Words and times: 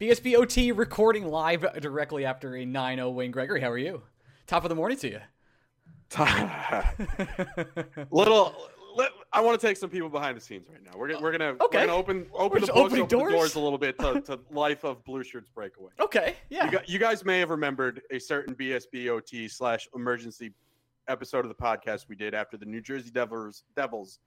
BSBOT 0.00 0.76
recording 0.78 1.26
live 1.26 1.66
directly 1.80 2.24
after 2.24 2.54
a 2.54 2.64
9-0 2.64 3.14
win. 3.14 3.32
Gregory, 3.32 3.60
how 3.60 3.68
are 3.68 3.78
you? 3.78 4.02
Top 4.46 4.64
of 4.64 4.68
the 4.68 4.76
morning 4.76 4.96
to 4.98 5.08
you. 5.08 5.20
Little, 8.12 8.54
let, 8.94 9.10
I 9.32 9.40
want 9.40 9.60
to 9.60 9.66
take 9.66 9.76
some 9.76 9.90
people 9.90 10.08
behind 10.08 10.36
the 10.36 10.40
scenes 10.40 10.68
right 10.70 10.82
now. 10.84 10.92
We're, 10.96 11.20
we're 11.20 11.32
gonna 11.32 11.56
Okay. 11.60 11.78
we're 11.80 11.86
gonna 11.86 11.98
open 11.98 12.26
open 12.32 12.60
the 12.60 12.68
books, 12.68 12.78
open 12.94 13.06
doors? 13.08 13.32
the 13.32 13.36
doors 13.36 13.54
a 13.56 13.60
little 13.60 13.76
bit 13.76 13.98
to, 13.98 14.20
to 14.20 14.38
life 14.52 14.84
of 14.84 15.04
Blue 15.04 15.24
Shirts 15.24 15.50
Breakaway. 15.52 15.90
Okay, 16.00 16.36
yeah. 16.48 16.70
You, 16.70 16.78
you 16.86 16.98
guys 17.00 17.24
may 17.24 17.40
have 17.40 17.50
remembered 17.50 18.00
a 18.12 18.20
certain 18.20 18.54
BSBOT 18.54 19.50
slash 19.50 19.88
emergency 19.96 20.52
episode 21.08 21.44
of 21.44 21.48
the 21.48 21.54
podcast 21.56 22.08
we 22.08 22.14
did 22.14 22.34
after 22.34 22.56
the 22.56 22.66
New 22.66 22.80
Jersey 22.80 23.10
Devils 23.10 23.64
Devils 23.74 24.20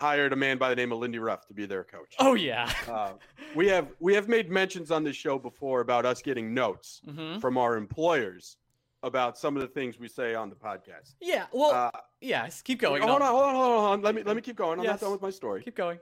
hired 0.00 0.32
a 0.32 0.36
man 0.36 0.56
by 0.58 0.68
the 0.70 0.76
name 0.76 0.92
of 0.92 0.98
Lindy 0.98 1.18
Ruff 1.18 1.46
to 1.46 1.54
be 1.54 1.66
their 1.66 1.84
coach. 1.84 2.14
oh, 2.18 2.34
yeah. 2.34 2.72
Uh, 2.88 3.12
we 3.54 3.68
have 3.68 3.88
we 4.00 4.14
have 4.14 4.28
made 4.28 4.50
mentions 4.50 4.90
on 4.90 5.04
this 5.04 5.16
show 5.16 5.38
before 5.38 5.80
about 5.80 6.06
us 6.06 6.22
getting 6.22 6.54
notes 6.54 7.02
hmm 7.08 7.38
from 7.38 7.56
our 7.58 7.76
employers 7.76 8.56
about 9.02 9.38
some 9.38 9.56
of 9.56 9.62
the 9.62 9.68
things 9.68 9.98
we 9.98 10.08
say 10.08 10.34
on 10.34 10.50
the 10.50 10.56
podcast. 10.56 11.14
Yeah, 11.20 11.46
well, 11.52 11.70
Uh, 11.72 11.90
yes, 12.20 12.60
keep 12.62 12.80
going. 12.80 13.02
hold 13.02 13.22
on, 13.22 13.28
hold 13.30 13.42
on, 13.44 13.54
hold 13.54 13.64
on, 13.72 13.78
hold 13.78 13.92
on. 13.92 14.02
Let 14.02 14.14
me 14.14 14.22
let 14.22 14.36
me 14.36 14.42
keep 14.42 14.56
going. 14.56 14.78
I'm 14.78 14.84
Yes. 14.84 15.00
not 15.00 15.06
done 15.06 15.12
with 15.12 15.22
my 15.22 15.30
story. 15.30 15.62
Keep 15.62 15.76
going. 15.76 15.98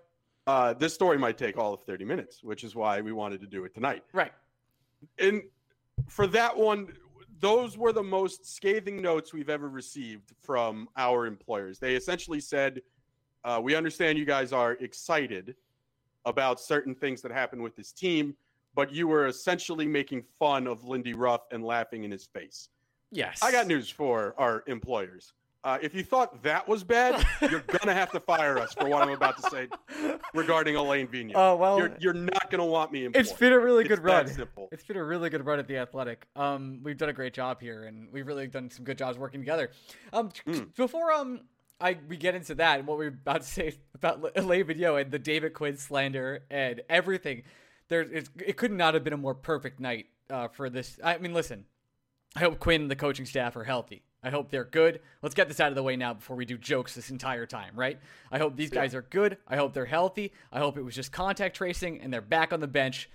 Uh, 0.47 0.73
this 0.73 0.95
story 0.95 1.19
might 1.19 1.37
take 1.37 1.59
all 1.59 1.75
of 1.75 1.83
30 1.85 2.05
minutes, 2.07 2.43
which 2.43 2.65
is 2.65 2.75
why 2.75 3.01
we 3.03 3.13
wanted 3.13 3.41
to 3.43 3.47
do 3.47 3.65
it 3.65 3.75
tonight. 3.75 4.03
Right. 4.15 4.33
And 5.19 5.43
for 6.09 6.27
that 6.29 6.57
one, 6.57 6.89
those 7.41 7.77
were 7.77 7.93
the 7.93 8.03
most 8.03 8.47
scathing 8.47 9.01
notes 9.03 9.33
we've 9.35 9.51
ever 9.51 9.69
received 9.69 10.33
from 10.41 10.89
our 10.97 11.27
employers. 11.27 11.79
They 11.79 11.95
essentially 11.97 12.41
said, 12.41 12.81
uh, 13.45 13.61
"We 13.63 13.75
understand 13.75 14.19
you 14.19 14.25
guys 14.25 14.53
are 14.53 14.73
excited 14.75 15.55
about 16.25 16.61
certain 16.61 16.95
things 16.95 17.23
that 17.23 17.31
happen 17.33 17.63
with 17.63 17.75
this 17.77 17.93
team, 17.93 18.35
but 18.75 18.93
you 18.93 19.09
were 19.09 19.27
essentially 19.27 19.87
making 19.87 20.23
fun 20.39 20.67
of 20.67 20.85
Lindy 20.85 21.15
Ruff 21.15 21.43
and 21.51 21.65
laughing 21.65 22.05
in 22.05 22.11
his 22.11 22.27
face." 22.27 22.69
Yes. 23.11 23.39
I 23.43 23.51
got 23.53 23.67
news 23.67 23.89
for 23.89 24.35
our 24.39 24.63
employers. 24.67 25.33
Uh, 25.65 25.77
if 25.83 25.93
you 25.95 26.05
thought 26.05 26.41
that 26.43 26.67
was 26.69 26.85
bad, 26.85 27.27
you're 27.51 27.61
gonna 27.67 27.93
have 27.95 28.13
to 28.13 28.21
fire 28.21 28.59
us 28.59 28.75
for 28.75 28.89
what 28.89 29.03
I'm 29.03 29.09
about 29.11 29.43
to 29.43 29.51
say 29.51 29.69
regarding 30.33 30.77
Alain 30.77 31.09
Vigneault. 31.09 31.33
Oh, 31.35 31.57
well, 31.57 31.79
you're, 31.79 31.97
you're 31.99 32.13
not 32.15 32.49
gonna 32.51 32.65
want 32.65 32.93
me 32.93 33.07
employed. 33.07 33.21
it's 33.21 33.33
been 33.33 33.53
a 33.53 33.59
really 33.59 33.83
good 33.85 33.99
that 33.99 34.05
run. 34.05 34.29
simple. 34.29 34.69
It's 34.71 34.85
been 34.85 34.97
a 34.99 35.03
really 35.05 35.31
good 35.31 35.45
run 35.45 35.59
at 35.59 35.67
the 35.67 35.77
Athletic. 35.79 36.27
Um, 36.37 36.81
we've 36.85 36.97
done 36.97 37.09
a 37.09 37.13
great 37.13 37.35
job 37.35 37.61
here, 37.61 37.85
and 37.85 38.09
we've 38.13 38.27
really 38.27 38.47
done 38.47 38.71
some 38.71 38.85
good 38.85 38.97
jobs 38.99 39.19
working 39.19 39.41
together. 39.41 39.71
Um, 40.13 40.31
Mm. 40.47 40.75
before 40.77 41.13
um, 41.13 41.41
I 41.81 41.97
we 42.09 42.17
get 42.17 42.35
into 42.35 42.55
that 42.57 42.79
and 42.79 42.89
what 42.89 42.99
we're 42.99 43.09
about 43.09 43.43
to 43.43 43.47
say 43.47 43.77
about 43.95 44.33
Alain 44.37 44.65
Vigneault 44.65 45.01
and 45.01 45.11
the 45.11 45.19
David 45.19 45.55
Quinn 45.55 45.77
slander 45.77 46.43
and 46.51 46.83
everything, 46.89 47.43
there 47.89 48.03
it 48.03 48.57
could 48.57 48.73
not 48.73 48.95
have 48.95 49.05
been 49.05 49.13
a 49.13 49.19
more 49.19 49.35
perfect 49.35 49.81
night 49.81 50.07
uh, 50.31 50.49
for 50.49 50.71
this. 50.71 50.99
I 51.03 51.19
mean, 51.19 51.35
listen, 51.35 51.65
I 52.37 52.41
hope 52.41 52.59
Quinn 52.59 52.83
and 52.83 52.91
the 52.91 52.97
coaching 52.97 53.27
staff 53.27 53.57
are 53.57 53.65
healthy. 53.65 54.03
I 54.23 54.31
hope 54.31 54.51
they're 54.51 54.65
good. 54.65 55.01
Let's 55.23 55.35
get 55.35 55.47
this 55.47 55.61
out 55.61 55.69
of 55.69 55.77
the 55.77 55.83
way 55.83 55.95
now 55.95 56.15
before 56.15 56.37
we 56.37 56.45
do 56.45 56.59
jokes 56.59 56.95
this 56.95 57.11
entire 57.11 57.47
time, 57.47 57.75
right? 57.77 58.01
I 58.33 58.39
hope 58.39 58.57
these 58.57 58.71
guys 58.71 58.95
are 58.95 59.03
good. 59.03 59.39
I 59.47 59.57
hope 59.57 59.75
they're 59.75 59.87
healthy. 59.87 60.33
I 60.51 60.59
hope 60.59 60.77
it 60.77 60.83
was 60.83 60.97
just 60.97 61.13
contact 61.13 61.57
tracing 61.57 62.01
and 62.01 62.13
they're 62.13 62.21
back 62.21 62.53
on 62.53 62.59
the 62.59 62.67
bench 62.67 63.09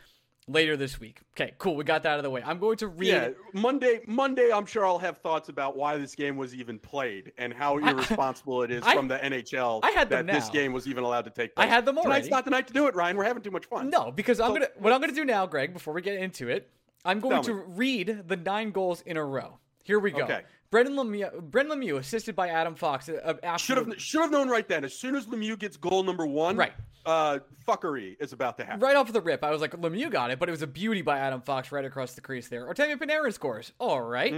later 0.47 0.75
this 0.75 0.99
week. 0.99 1.21
Okay, 1.35 1.53
cool. 1.57 1.75
We 1.75 1.83
got 1.83 2.03
that 2.03 2.13
out 2.13 2.17
of 2.19 2.23
the 2.23 2.29
way. 2.29 2.41
I'm 2.45 2.59
going 2.59 2.77
to 2.77 2.87
read. 2.87 3.07
Yeah, 3.07 3.29
Monday. 3.53 4.01
Monday, 4.07 4.51
I'm 4.51 4.65
sure 4.65 4.85
I'll 4.85 4.99
have 4.99 5.17
thoughts 5.19 5.49
about 5.49 5.75
why 5.77 5.97
this 5.97 6.15
game 6.15 6.35
was 6.37 6.53
even 6.53 6.77
played 6.79 7.31
and 7.37 7.53
how 7.53 7.77
I- 7.79 7.91
irresponsible 7.91 8.63
it 8.63 8.71
is 8.71 8.83
I- 8.85 8.95
from 8.95 9.07
the 9.07 9.17
NHL 9.23 9.79
I 9.83 9.91
had 9.91 10.09
that 10.09 10.27
this 10.27 10.49
game 10.49 10.73
was 10.73 10.87
even 10.87 11.03
allowed 11.03 11.25
to 11.25 11.31
take 11.31 11.55
place. 11.55 11.65
I 11.65 11.67
had 11.69 11.85
them 11.85 11.95
Tonight's 11.95 12.09
already. 12.25 12.29
not 12.29 12.45
the 12.45 12.51
night 12.51 12.67
to 12.67 12.73
do 12.73 12.87
it, 12.87 12.95
Ryan. 12.95 13.17
We're 13.17 13.23
having 13.25 13.43
too 13.43 13.51
much 13.51 13.65
fun. 13.65 13.89
No, 13.89 14.11
because 14.11 14.39
I'm 14.39 14.49
So- 14.49 14.53
gonna 14.55 14.67
what 14.79 14.93
I'm 14.93 14.99
gonna 15.01 15.13
do 15.13 15.25
now, 15.25 15.45
Greg. 15.45 15.73
Before 15.73 15.93
we 15.93 16.01
get 16.01 16.15
into 16.17 16.49
it, 16.49 16.69
I'm 17.05 17.19
going 17.19 17.43
to 17.43 17.53
read 17.53 18.23
the 18.27 18.35
nine 18.37 18.71
goals 18.71 19.01
in 19.01 19.17
a 19.17 19.23
row. 19.25 19.59
Here 19.83 19.99
we 19.99 20.11
go. 20.11 20.23
Okay. 20.23 20.41
Brendan 20.73 20.95
Lemieux, 20.95 21.39
Brendan 21.51 21.79
Lemieux, 21.79 21.99
assisted 21.99 22.35
by 22.35 22.47
Adam 22.49 22.73
Fox. 22.73 23.07
Uh, 23.07 23.57
Should 23.57 23.77
have 23.77 23.93
should 24.01 24.21
have 24.21 24.31
known 24.31 24.49
right 24.49 24.67
then. 24.67 24.83
As 24.83 24.95
soon 24.97 25.15
as 25.15 25.27
Lemieux 25.27 25.57
gets 25.59 25.77
goal 25.77 26.01
number 26.01 26.25
one, 26.25 26.57
Right. 26.57 26.73
uh, 27.05 27.37
fuckery 27.67 28.15
is 28.19 28.33
about 28.33 28.57
to 28.57 28.65
happen. 28.65 28.79
Right 28.79 28.95
off 28.95 29.13
the 29.13 29.21
rip, 29.21 29.43
I 29.43 29.51
was 29.51 29.61
like, 29.61 29.71
Lemieux 29.73 30.09
got 30.09 30.31
it, 30.31 30.39
but 30.39 30.49
it 30.49 30.51
was 30.51 30.63
a 30.63 30.67
beauty 30.67 31.03
by 31.03 31.19
Adam 31.19 31.41
Fox 31.41 31.71
right 31.71 31.85
across 31.85 32.13
the 32.15 32.21
crease 32.21 32.47
there. 32.47 32.65
Artemi 32.65 32.95
Panarin 32.97 33.31
scores. 33.31 33.71
All 33.77 34.01
right. 34.01 34.33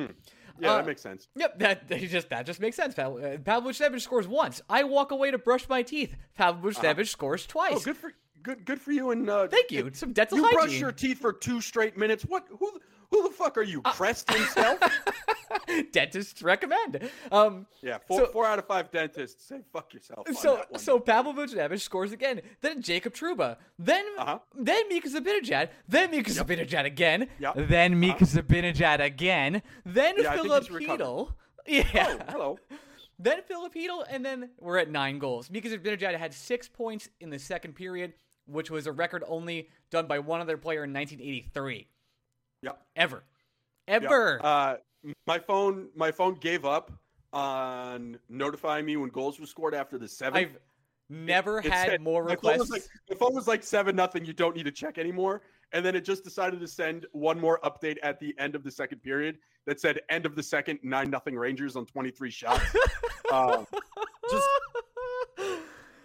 Yeah, 0.60 0.72
Uh, 0.74 0.76
that 0.78 0.86
makes 0.86 1.02
sense. 1.02 1.30
Yep, 1.38 1.60
that, 1.60 1.88
that 1.88 2.02
just 2.02 2.28
that 2.32 2.46
just 2.46 2.60
makes 2.60 2.76
sense. 2.76 2.94
Pavel, 2.96 3.18
uh, 3.24 3.38
Pavel 3.38 3.72
Buchnevich 3.72 4.02
scores 4.02 4.28
once. 4.28 4.62
I 4.70 4.84
walk 4.84 5.12
away 5.12 5.32
to 5.32 5.38
brush 5.38 5.70
my 5.70 5.84
teeth. 5.84 6.18
Pavel 6.38 6.70
Buchnevich 6.70 7.08
scores 7.08 7.46
twice. 7.46 7.76
Oh, 7.78 7.80
good 7.80 7.96
for 7.96 8.12
good 8.44 8.66
good 8.66 8.82
for 8.82 8.92
you. 8.92 9.12
And 9.12 9.30
uh, 9.30 9.48
Thank 9.48 9.72
you. 9.72 9.90
Some 9.94 10.12
dental 10.12 10.38
You 10.38 10.44
hygiene. 10.44 10.60
brush 10.60 10.80
your 10.82 10.92
teeth 10.92 11.20
for 11.20 11.32
two 11.32 11.62
straight 11.62 11.98
minutes. 11.98 12.24
What? 12.24 12.46
Who? 12.60 12.72
Who 13.12 13.24
the 13.30 13.30
fuck 13.36 13.58
are 13.58 13.62
you? 13.64 13.82
Uh, 13.86 13.92
Crest 13.94 14.30
himself? 14.34 14.80
Dentists 15.92 16.42
recommend. 16.42 17.10
Um, 17.32 17.66
yeah, 17.82 17.98
four, 18.08 18.20
So- 18.20 18.26
four 18.28 18.46
out 18.46 18.60
of 18.60 18.66
five 18.68 18.92
dentists 18.92 19.46
say 19.48 19.62
fuck 19.74 19.94
yourself. 19.94 20.28
on 20.28 20.36
so 20.36 20.56
that 20.58 20.72
one. 20.72 20.80
so 20.80 21.00
Pavel 21.00 21.34
Buchnevich 21.34 21.82
scores 21.82 22.12
again. 22.12 22.42
Then 22.62 22.82
Jacob 22.82 23.14
Trouba. 23.14 23.58
Then 23.80 24.06
Uh-huh. 24.18 24.40
then 24.54 24.88
Mika 24.90 25.10
Zibanejad. 25.10 25.70
Then 25.88 26.12
Mika 26.12 26.32
Zibanejad 26.32 26.86
again. 26.86 27.28
Yep. 27.40 27.54
Then 27.70 28.00
Mika 28.00 28.24
Zibanejad 28.26 29.00
again. 29.04 29.62
Then 29.86 30.16
Yeah, 30.18 30.34
Filip. 30.34 30.64
Chytil. 30.66 31.34
Yeah. 31.68 31.84
oh, 31.96 32.32
hello. 32.32 32.60
Then 33.18 33.42
Filip 33.48 33.74
and 34.10 34.24
then 34.26 34.50
we're 34.60 34.78
at 34.78 34.90
nine 34.90 35.20
goals. 35.20 35.50
Mika 35.50 35.70
Zibanejad 35.70 36.16
had 36.18 36.34
six 36.34 36.68
points 36.68 37.10
in 37.20 37.30
the 37.30 37.40
second 37.40 37.74
period, 37.74 38.14
which 38.46 38.70
was 38.70 38.86
a 38.88 38.92
record 38.92 39.24
only 39.28 39.70
done 39.90 40.06
by 40.06 40.20
one 40.20 40.42
other 40.42 40.58
player 40.58 40.84
in 40.84 40.94
1983. 40.94 41.88
Yeah. 42.62 42.72
Ever. 42.96 43.24
Ever. 43.88 44.40
Uh, 44.44 44.76
my 45.28 45.40
phone, 45.40 45.90
my 45.96 46.12
phone 46.12 46.36
gave 46.36 46.66
up 46.66 46.92
on 47.34 48.18
notifying 48.30 48.86
me 48.86 48.98
when 48.98 49.10
goals 49.10 49.40
were 49.40 49.46
scored 49.46 49.74
after 49.76 49.98
the 49.98 50.08
seventh. 50.08 50.38
I've 50.38 50.58
never 51.10 51.60
It 51.60 51.66
had 51.66 51.90
said- 51.90 52.02
more 52.02 52.24
requests. 52.24 52.70
like 52.70 52.84
the 53.08 53.16
phone 53.16 53.34
was 53.36 53.48
like 53.48 53.64
seven 53.64 53.96
nothing. 53.96 54.26
You 54.26 54.34
don't 54.34 54.56
need 54.56 54.64
to 54.64 54.72
check 54.72 54.98
anymore. 54.98 55.42
And 55.74 55.86
then 55.86 55.96
it 55.96 56.06
just 56.06 56.24
decided 56.24 56.60
to 56.62 56.68
send 56.68 57.06
one 57.12 57.40
more 57.40 57.60
update 57.64 57.98
at 58.04 58.20
the 58.20 58.34
end 58.40 58.56
of 58.56 58.64
the 58.64 58.72
second 58.72 59.00
period 59.02 59.38
that 59.66 59.80
said 59.82 60.00
end 60.10 60.26
of 60.26 60.36
the 60.36 60.44
second 60.44 60.80
nine 60.84 61.10
nothing 61.10 61.36
Rangers 61.36 61.76
on 61.76 61.86
twenty 61.86 62.12
three 62.12 62.30
shots. 62.32 62.64
um, 63.34 63.66
just 64.30 64.48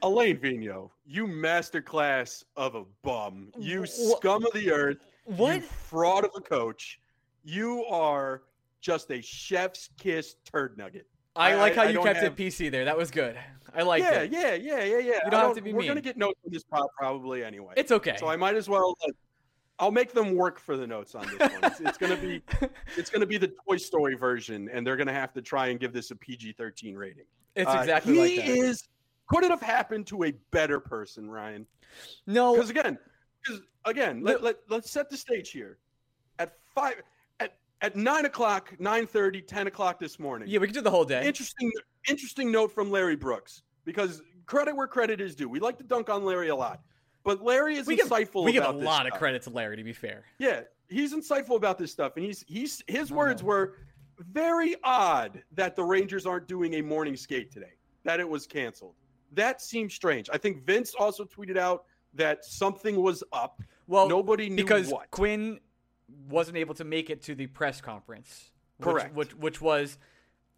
Alain 0.03 0.39
Vigneault, 0.39 0.91
you 1.05 1.27
masterclass 1.27 2.43
of 2.57 2.75
a 2.75 2.85
bum. 3.03 3.53
You 3.59 3.85
scum 3.87 4.45
of 4.47 4.53
the 4.55 4.73
earth. 4.73 4.97
What? 5.25 5.57
You 5.57 5.61
fraud 5.61 6.25
of 6.25 6.31
a 6.35 6.41
coach. 6.41 6.99
You 7.45 7.85
are 7.85 8.43
just 8.81 9.11
a 9.11 9.21
chef's 9.23 9.91
kiss 9.99 10.37
turd 10.51 10.77
nugget. 10.79 11.07
I, 11.37 11.53
I- 11.53 11.55
like 11.57 11.75
how 11.77 11.83
I 11.83 11.87
you 11.89 11.95
don't 11.95 12.05
kept 12.05 12.21
have- 12.21 12.33
it 12.33 12.37
PC 12.37 12.71
there. 12.71 12.85
That 12.85 12.97
was 12.97 13.11
good. 13.11 13.39
I 13.75 13.83
like 13.83 14.03
yeah, 14.03 14.21
it. 14.23 14.33
yeah, 14.33 14.55
yeah, 14.55 14.83
yeah, 14.85 14.99
yeah. 14.99 15.19
don't 15.31 15.35
I 15.35 15.45
have 15.47 15.55
to 15.55 15.63
be 15.63 15.73
We're 15.73 15.81
mean. 15.81 15.89
gonna 15.89 16.01
get 16.01 16.17
notes 16.17 16.41
on 16.45 16.53
this 16.53 16.65
probably 16.99 17.45
anyway. 17.45 17.75
It's 17.77 17.93
okay. 17.93 18.17
So 18.19 18.27
I 18.27 18.35
might 18.37 18.57
as 18.57 18.69
well. 18.69 18.97
Like, 19.07 19.15
I'll 19.79 19.93
make 19.93 20.13
them 20.13 20.35
work 20.35 20.59
for 20.59 20.77
the 20.77 20.87
notes 20.87 21.15
on 21.15 21.27
this 21.27 21.39
one. 21.39 21.65
It's, 21.65 21.81
it's 21.81 21.97
gonna 21.99 22.17
be 22.17 22.43
it's 22.97 23.11
gonna 23.11 23.27
be 23.27 23.39
the 23.39 23.53
Toy 23.69 23.77
Story 23.77 24.15
version, 24.17 24.69
and 24.73 24.85
they're 24.87 24.97
gonna 24.97 25.13
have 25.13 25.33
to 25.35 25.41
try 25.43 25.69
and 25.69 25.79
give 25.79 25.93
this 25.93 26.11
a 26.11 26.17
PG-13 26.17 26.97
rating. 26.97 27.25
it's 27.55 27.71
Uh, 27.71 27.79
exactly 27.79 28.15
he 28.15 28.21
like 28.39 28.47
that. 28.47 28.49
is. 28.53 28.89
Could 29.29 29.45
it 29.45 29.51
have 29.51 29.63
happened 29.63 30.09
to 30.09 30.25
a 30.25 30.33
better 30.51 30.81
person, 30.81 31.31
Ryan? 31.31 31.65
no, 32.27 32.55
Because 32.55 32.71
again, 32.71 32.99
because 33.45 33.63
again, 33.85 34.23
let, 34.25 34.43
let, 34.43 34.57
let's 34.69 34.91
set 34.91 35.09
the 35.09 35.17
stage 35.17 35.51
here. 35.53 35.79
At 36.41 36.55
five, 36.75 36.95
at 37.81 37.93
at 37.93 37.97
nine 37.97 38.25
o'clock, 38.25 38.75
9:30, 38.79 39.47
10 39.47 39.67
o'clock 39.67 39.99
this 39.99 40.19
morning. 40.19 40.49
yeah, 40.49 40.59
we 40.59 40.67
can 40.67 40.75
do 40.75 40.81
the 40.81 40.91
whole 40.91 41.05
day. 41.05 41.27
Interesting, 41.27 41.71
interesting 42.09 42.53
note 42.53 42.73
from 42.73 42.91
Larry 42.91 43.17
Brooks 43.17 43.63
because 43.85 44.23
credit 44.47 44.75
where 44.75 44.87
credit 44.87 45.21
is 45.21 45.35
due. 45.35 45.49
We 45.49 45.61
like 45.61 45.79
to 45.79 45.85
dunk 45.85 46.11
on 46.11 46.25
Larry 46.25 46.49
a 46.49 46.57
lot, 46.57 46.81
but 47.25 47.43
Larry 47.43 47.77
is 47.77 47.87
we 47.87 47.97
give, 47.97 48.09
insightful. 48.09 48.45
we 48.45 48.53
give 48.53 48.65
a 48.65 48.71
lot 48.71 49.07
of 49.07 49.13
credit 49.13 49.43
to 49.43 49.51
Larry, 49.51 49.77
to 49.77 49.85
be 49.85 49.93
fair. 49.93 50.25
Yeah, 50.39 50.63
he's 50.89 51.15
insightful 51.15 51.57
about 51.57 51.79
this 51.79 51.93
stuff, 51.93 52.17
and 52.17 52.25
he's 52.25 52.45
he's 52.47 52.83
his 52.87 53.11
words 53.11 53.43
were 53.43 53.75
very 54.19 54.77
odd 54.85 55.43
that 55.53 55.77
the 55.77 55.85
Rangers 55.85 56.27
aren't 56.27 56.47
doing 56.47 56.75
a 56.75 56.83
morning 56.83 57.17
skate 57.17 57.51
today. 57.51 57.73
That 58.05 58.21
it 58.21 58.29
was 58.29 58.47
canceled. 58.47 58.95
That 59.33 59.61
seems 59.61 59.95
strange. 59.95 60.29
I 60.33 60.39
think 60.39 60.65
Vince 60.65 60.95
also 60.99 61.25
tweeted 61.25 61.57
out 61.57 61.85
that 62.15 62.45
something 62.45 63.01
was 63.01 63.23
up. 63.33 63.63
Well, 63.87 64.09
Nobody 64.09 64.49
knew 64.49 64.57
because 64.57 64.91
what. 64.91 65.11
Quinn 65.11 65.61
wasn't 66.29 66.57
able 66.57 66.75
to 66.75 66.85
make 66.85 67.11
it 67.11 67.23
to 67.23 67.35
the 67.35 67.47
press 67.47 67.81
conference. 67.81 68.51
which- 68.79 68.87
Correct. 68.89 69.15
Which, 69.15 69.35
which, 69.35 69.61
was, 69.61 69.99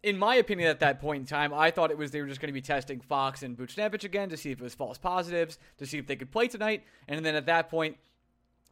in 0.01 0.17
my 0.17 0.35
opinion, 0.35 0.69
at 0.69 0.79
that 0.81 0.99
point 1.01 1.21
in 1.21 1.25
time, 1.25 1.53
I 1.53 1.71
thought 1.71 1.91
it 1.91 1.97
was 1.97 2.11
they 2.11 2.21
were 2.21 2.27
just 2.27 2.39
going 2.41 2.47
to 2.49 2.53
be 2.53 2.61
testing 2.61 3.01
Fox 3.01 3.43
and 3.43 3.57
Buchnevich 3.57 4.03
again 4.03 4.29
to 4.29 4.37
see 4.37 4.51
if 4.51 4.59
it 4.59 4.63
was 4.63 4.73
false 4.75 4.97
positives, 4.97 5.59
to 5.77 5.85
see 5.85 5.97
if 5.97 6.07
they 6.07 6.15
could 6.15 6.31
play 6.31 6.47
tonight, 6.47 6.83
and 7.07 7.25
then 7.25 7.35
at 7.35 7.45
that 7.47 7.69
point. 7.69 7.97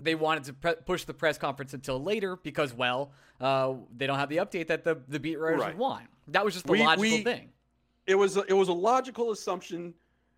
They 0.03 0.15
wanted 0.15 0.45
to 0.45 0.53
pre- 0.53 0.73
push 0.83 1.03
the 1.03 1.13
press 1.13 1.37
conference 1.37 1.75
until 1.75 2.01
later 2.01 2.35
because, 2.35 2.73
well, 2.73 3.11
uh, 3.39 3.75
they 3.95 4.07
don't 4.07 4.17
have 4.17 4.29
the 4.29 4.37
update 4.37 4.65
that 4.65 4.83
the, 4.83 4.97
the 5.07 5.19
beat 5.19 5.37
writers 5.39 5.59
Right. 5.61 5.75
would 5.75 5.77
want. 5.79 6.07
That 6.29 6.43
was 6.43 6.55
just 6.55 6.65
the 6.65 6.71
We- 6.71 6.79
logical 6.79 7.17
we- 7.17 7.23
thing. 7.23 7.51
it 8.07 8.15
was 8.15 8.35
a, 8.35 8.41
it 8.47 8.53
was 8.53 8.69
a 8.69 8.73
logical 8.73 9.29
assumption 9.29 9.93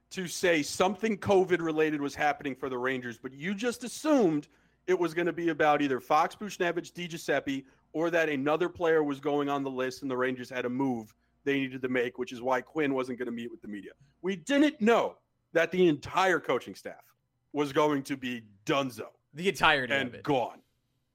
to 0.09 0.27
say 0.27 0.63
something 0.63 1.17
COVID 1.17 1.61
related 1.61 2.01
was 2.01 2.13
happening 2.13 2.55
for 2.55 2.67
the 2.67 2.77
Rangers, 2.77 3.17
but 3.17 3.31
you 3.31 3.55
just 3.55 3.85
assumed 3.85 4.49
it 4.87 4.97
was 4.97 5.13
going 5.13 5.25
to 5.25 5.33
be 5.33 5.49
about 5.49 5.81
either 5.81 5.99
Fox 5.99 6.35
Buchnevich, 6.35 6.93
Di 6.93 7.07
Giuseppe, 7.07 7.65
or 7.93 8.09
that 8.09 8.29
another 8.29 8.69
player 8.69 9.03
was 9.03 9.19
going 9.19 9.49
on 9.49 9.63
the 9.63 9.69
list 9.69 10.01
and 10.01 10.11
the 10.11 10.17
Rangers 10.17 10.49
had 10.49 10.65
a 10.65 10.69
move 10.69 11.13
they 11.43 11.59
needed 11.59 11.81
to 11.81 11.89
make, 11.89 12.17
which 12.17 12.31
is 12.31 12.41
why 12.41 12.61
Quinn 12.61 12.93
wasn't 12.93 13.19
going 13.19 13.27
to 13.27 13.31
meet 13.31 13.51
with 13.51 13.61
the 13.61 13.67
media. 13.67 13.91
We 14.21 14.35
didn't 14.35 14.81
know 14.81 15.17
that 15.53 15.71
the 15.71 15.87
entire 15.87 16.39
coaching 16.39 16.75
staff 16.75 17.03
was 17.51 17.71
going 17.71 18.03
to 18.03 18.17
be 18.17 18.43
dunzo 18.65 19.07
The 19.33 19.49
entirety 19.49 19.93
and 19.93 20.09
of 20.09 20.15
it. 20.15 20.23
gone. 20.23 20.59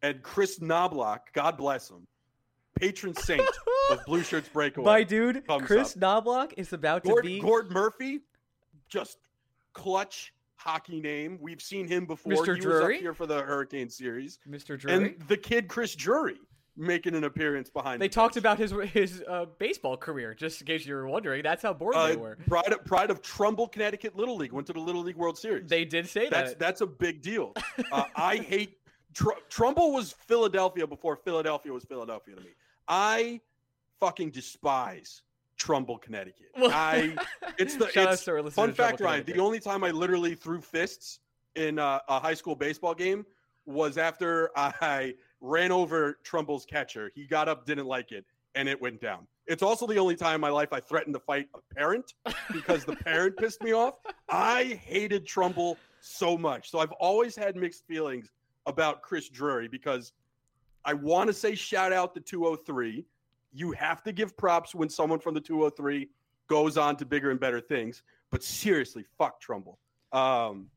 And 0.02 0.22
Kris 0.22 0.60
Knoblauch, 0.60 1.20
God 1.32 1.56
bless 1.56 1.90
him, 1.90 2.06
patron 2.76 3.14
saint 3.14 3.42
of 3.90 3.98
Blue 4.06 4.22
Shirts 4.22 4.48
Breakaway. 4.48 4.84
My 4.84 5.02
dude, 5.02 5.42
Chris 5.62 5.96
up. 5.96 6.24
Knoblauch 6.24 6.52
is 6.56 6.72
about 6.72 7.04
to 7.04 7.20
be 7.22 7.40
Gord 7.40 7.72
Murphy, 7.72 8.20
just 8.88 9.18
clutch 9.72 10.32
hockey 10.58 11.00
name. 11.00 11.38
We've 11.40 11.62
seen 11.62 11.88
him 11.88 12.05
before. 12.05 12.32
Mr. 12.32 12.44
He 12.44 12.50
was 12.52 12.60
Drury? 12.60 12.96
up 12.96 13.00
here 13.00 13.14
for 13.14 13.26
the 13.26 13.40
Hurricane 13.43 13.88
series, 13.88 14.38
Mr. 14.49 14.78
Drury. 14.78 14.96
and 14.96 15.22
the 15.28 15.37
kid 15.37 15.69
Chris 15.69 15.94
Drury 15.94 16.38
making 16.76 17.14
an 17.14 17.25
appearance 17.25 17.70
behind. 17.70 18.00
They 18.00 18.08
the 18.08 18.14
talked 18.14 18.34
bench. 18.34 18.43
about 18.43 18.58
his 18.58 18.72
his 18.93 19.22
uh, 19.28 19.46
baseball 19.58 19.96
career, 19.96 20.34
just 20.34 20.60
in 20.60 20.66
case 20.66 20.84
you 20.87 20.94
were 20.94 21.06
wondering. 21.08 21.43
That's 21.43 21.62
how 21.62 21.72
bored 21.72 21.94
they 21.94 22.14
uh, 22.14 22.16
were. 22.16 22.38
pride 22.46 22.72
of 22.72 22.84
pride 22.84 23.10
of 23.10 23.22
Trumbull, 23.22 23.69
Connecticut 23.69 24.16
Little 24.16 24.37
League. 24.37 24.52
Went 24.52 24.66
to 24.66 24.72
the 24.72 24.81
Little 24.81 25.02
League 25.02 25.16
World 25.16 25.38
Series. 25.38 25.69
They 25.69 25.84
did 25.84 26.08
say 26.08 26.28
that's 26.28 26.50
that. 26.50 26.58
that's 26.58 26.81
a 26.81 26.87
big 26.87 27.22
deal. 27.22 27.54
Uh, 27.93 28.04
I 28.16 28.37
hate 28.37 28.76
Tr- 29.14 29.31
Trumbull 29.49 29.93
was 29.93 30.12
Philadelphia 30.12 30.87
before 30.87 31.16
Philadelphia 31.16 31.72
was 31.72 31.84
Philadelphia 31.84 32.34
to 32.34 32.40
me. 32.43 32.50
I 32.87 33.40
fucking 34.00 34.31
despise 34.31 35.22
Trumbull, 35.58 35.99
Connecticut. 35.99 36.50
I 36.56 37.16
it's 37.58 37.76
the 37.76 37.90
Shout 37.90 38.08
out 38.08 38.12
it's 38.14 38.22
fun 38.25 38.72
Trumbull, 38.72 38.75
fact, 38.75 39.00
Ryan. 39.00 39.25
The 39.26 39.38
only 39.38 39.60
time 39.60 39.84
I 39.84 39.90
literally 39.90 40.34
threw 40.34 40.60
fists 40.60 41.20
in 41.56 41.78
uh, 41.78 41.99
a 42.08 42.19
high 42.20 42.34
school 42.34 42.55
baseball 42.55 42.94
game 42.94 43.26
was 43.66 43.99
after 43.99 44.50
I 44.56 45.14
ran 45.40 45.72
over 45.72 46.19
Trumbull's 46.25 46.64
catcher. 46.64 47.10
He 47.14 47.26
got 47.26 47.49
up, 47.49 47.66
didn't 47.66 47.87
like 47.87 48.12
it, 48.12 48.25
and 48.55 48.69
it 48.69 48.81
went 48.81 49.00
down. 49.00 49.26
It's 49.46 49.62
also 49.62 49.87
the 49.87 49.99
only 49.99 50.16
time 50.16 50.37
in 50.37 50.40
my 50.40 50.50
life 50.50 50.72
I 50.72 50.81
threatened 50.81 51.14
to 51.14 51.20
fight 51.20 51.49
a 51.55 51.75
parent 51.75 52.14
because 52.52 52.84
the 52.84 52.96
parent 52.96 53.37
pissed 53.38 53.62
me 53.62 53.72
off. 53.72 53.94
I 54.28 54.81
hated 54.84 55.26
Trumbull 55.26 55.76
so 56.00 56.37
much. 56.37 56.70
So 56.70 56.78
I've 56.78 56.93
always 56.93 57.34
had 57.34 57.56
mixed 57.56 57.87
feelings 57.87 58.31
about 58.66 59.02
Chris 59.02 59.28
Drury 59.28 59.69
because 59.69 60.12
I 60.84 60.94
want 60.94 61.28
to 61.28 61.34
say 61.34 61.54
shout 61.54 61.93
out 61.93 62.14
to 62.14 62.20
203. 62.20 63.04
You 63.52 63.72
have 63.72 64.02
to 64.04 64.12
give 64.12 64.36
props 64.36 64.74
when 64.74 64.88
someone 64.88 65.18
from 65.20 65.34
the 65.34 65.40
203 65.40 66.08
goes 66.48 66.76
on 66.76 66.96
to 66.96 67.04
bigger 67.06 67.30
and 67.30 67.40
better 67.40 67.60
things. 67.60 68.02
But 68.30 68.42
seriously, 68.42 69.04
fuck 69.16 69.40
Trumbull. 69.40 69.78
Um, 70.12 70.68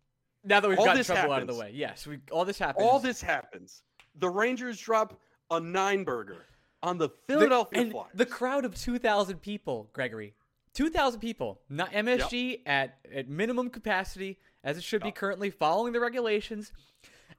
now 0.44 0.60
that 0.60 0.68
we've 0.70 0.80
all 0.80 0.86
got 0.86 0.96
this 0.98 1.08
trouble 1.08 1.34
out 1.34 1.42
of 1.42 1.48
the 1.48 1.56
way, 1.56 1.72
yes, 1.74 2.08
we 2.08 2.20
all 2.32 2.46
this 2.46 2.58
happens. 2.60 2.86
all 2.86 3.00
this 3.00 3.22
happens. 3.22 3.84
The 4.16 4.30
Rangers 4.30 4.80
drop 4.80 5.20
a 5.50 5.60
nine 5.60 6.04
burger 6.04 6.46
on 6.84 6.98
the 6.98 7.10
The- 7.10 7.16
Philadelphia 7.34 7.82
and 7.82 7.92
Flyers. 7.92 8.12
the 8.14 8.26
crowd 8.26 8.66
of 8.66 8.76
two 8.76 8.98
thousand 8.98 9.42
people, 9.42 9.90
Gregory, 9.94 10.34
two 10.74 10.90
thousand 10.90 11.20
people, 11.20 11.62
not 11.70 11.92
MSG 11.92 12.62
at 12.66 12.98
at 13.14 13.30
minimum 13.30 13.70
capacity 13.70 14.40
as 14.64 14.78
it 14.78 14.84
should 14.84 15.02
be 15.04 15.12
currently, 15.12 15.50
following 15.50 15.92
the 15.94 16.00
regulations, 16.00 16.72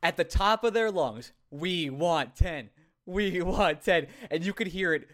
at 0.02 0.17
the 0.17 0.25
top 0.25 0.62
of 0.64 0.73
their 0.75 0.90
lungs. 0.90 1.32
We 1.50 1.90
want 1.90 2.37
ten. 2.37 2.70
We 3.06 3.43
want 3.43 3.82
ten, 3.82 4.06
and 4.31 4.44
you 4.44 4.52
could 4.52 4.69
hear 4.69 4.94
it 4.94 5.08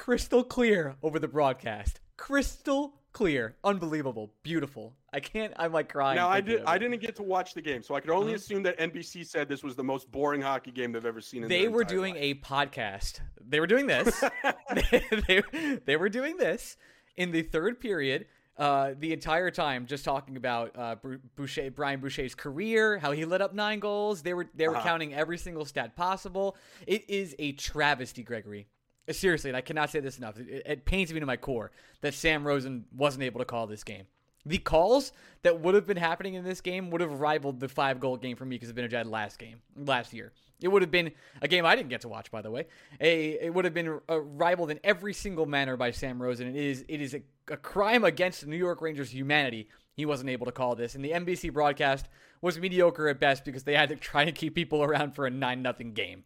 crystal 0.00 0.44
clear 0.44 0.94
over 1.02 1.18
the 1.18 1.26
broadcast. 1.26 2.00
Crystal 2.18 2.94
clear, 3.12 3.56
unbelievable, 3.64 4.30
beautiful. 4.42 4.94
I 5.10 5.20
can't. 5.20 5.54
I'm 5.56 5.72
like 5.72 5.88
crying. 5.88 6.16
now 6.16 6.28
I 6.28 6.42
did. 6.42 6.62
I 6.66 6.76
didn't 6.76 7.00
get 7.00 7.16
to 7.16 7.22
watch 7.22 7.54
the 7.54 7.62
game, 7.62 7.82
so 7.82 7.94
I 7.94 8.00
could 8.00 8.10
only 8.10 8.32
Mhm. 8.32 8.36
assume 8.36 8.62
that 8.64 8.78
NBC 8.78 9.24
said 9.24 9.48
this 9.48 9.62
was 9.64 9.74
the 9.74 9.82
most 9.82 10.12
boring 10.12 10.42
hockey 10.42 10.70
game 10.70 10.92
they've 10.92 11.06
ever 11.06 11.22
seen. 11.22 11.44
In 11.44 11.48
they 11.48 11.68
were 11.68 11.82
doing 11.82 12.12
life. 12.14 12.22
a 12.22 12.34
podcast. 12.34 13.20
They 13.40 13.58
were 13.58 13.66
doing 13.66 13.86
this. 13.86 14.22
they, 15.28 15.78
they 15.86 15.96
were 15.96 16.10
doing 16.10 16.36
this 16.36 16.76
in 17.16 17.30
the 17.30 17.42
third 17.42 17.80
period. 17.80 18.26
Uh, 18.58 18.92
the 18.98 19.12
entire 19.14 19.50
time, 19.50 19.86
just 19.86 20.02
talking 20.04 20.36
about 20.36 20.72
uh, 20.78 20.96
Boucher, 21.36 21.70
Brian 21.70 22.00
Boucher's 22.00 22.34
career, 22.34 22.98
how 22.98 23.12
he 23.12 23.24
lit 23.26 23.40
up 23.42 23.54
nine 23.54 23.80
goals. 23.80 24.22
They 24.22 24.34
were 24.34 24.46
they 24.54 24.68
were 24.68 24.76
Uh-huh. 24.76 24.84
counting 24.86 25.14
every 25.14 25.38
single 25.38 25.64
stat 25.64 25.96
possible. 25.96 26.56
It 26.86 27.08
is 27.08 27.34
a 27.38 27.52
travesty, 27.52 28.22
Gregory. 28.22 28.66
Seriously, 29.10 29.50
and 29.50 29.56
I 29.56 29.60
cannot 29.60 29.90
say 29.90 30.00
this 30.00 30.18
enough. 30.18 30.38
It, 30.38 30.62
it 30.66 30.84
pains 30.84 31.12
me 31.12 31.20
to 31.20 31.26
my 31.26 31.36
core 31.36 31.70
that 32.00 32.14
Sam 32.14 32.46
Rosen 32.46 32.86
wasn't 32.94 33.24
able 33.24 33.38
to 33.38 33.44
call 33.44 33.66
this 33.66 33.84
game. 33.84 34.06
The 34.44 34.58
calls 34.58 35.12
that 35.42 35.60
would 35.60 35.74
have 35.74 35.86
been 35.86 35.96
happening 35.96 36.34
in 36.34 36.44
this 36.44 36.60
game 36.60 36.90
would 36.90 37.00
have 37.00 37.20
rivaled 37.20 37.58
the 37.58 37.68
five 37.68 37.98
goal 37.98 38.16
game 38.16 38.36
for 38.36 38.44
me 38.44 38.56
because 38.56 38.72
Vinoged 38.72 39.10
last 39.10 39.38
game 39.38 39.60
last 39.76 40.12
year. 40.12 40.32
It 40.60 40.68
would 40.68 40.82
have 40.82 40.90
been 40.90 41.12
a 41.42 41.48
game 41.48 41.66
I 41.66 41.76
didn't 41.76 41.90
get 41.90 42.00
to 42.02 42.08
watch, 42.08 42.30
by 42.30 42.42
the 42.42 42.50
way. 42.50 42.66
A 43.00 43.32
it 43.32 43.52
would 43.52 43.64
have 43.64 43.74
been 43.74 44.00
uh, 44.08 44.20
rivaled 44.20 44.70
in 44.70 44.80
every 44.84 45.12
single 45.12 45.46
manner 45.46 45.76
by 45.76 45.90
Sam 45.90 46.22
Rosen. 46.22 46.48
It 46.48 46.56
is 46.56 46.84
it 46.88 47.00
is 47.00 47.14
a, 47.14 47.22
a 47.50 47.56
crime 47.56 48.04
against 48.04 48.40
the 48.40 48.46
New 48.46 48.56
York 48.56 48.80
Rangers' 48.80 49.12
humanity. 49.12 49.68
He 49.92 50.06
wasn't 50.06 50.30
able 50.30 50.46
to 50.46 50.52
call 50.52 50.74
this, 50.74 50.94
and 50.94 51.04
the 51.04 51.10
NBC 51.10 51.52
broadcast 51.52 52.06
was 52.40 52.58
mediocre 52.58 53.08
at 53.08 53.18
best 53.18 53.44
because 53.44 53.64
they 53.64 53.74
had 53.74 53.88
to 53.88 53.96
try 53.96 54.24
to 54.24 54.32
keep 54.32 54.54
people 54.54 54.82
around 54.82 55.14
for 55.14 55.26
a 55.26 55.30
nine 55.30 55.62
nothing 55.62 55.92
game. 55.92 56.24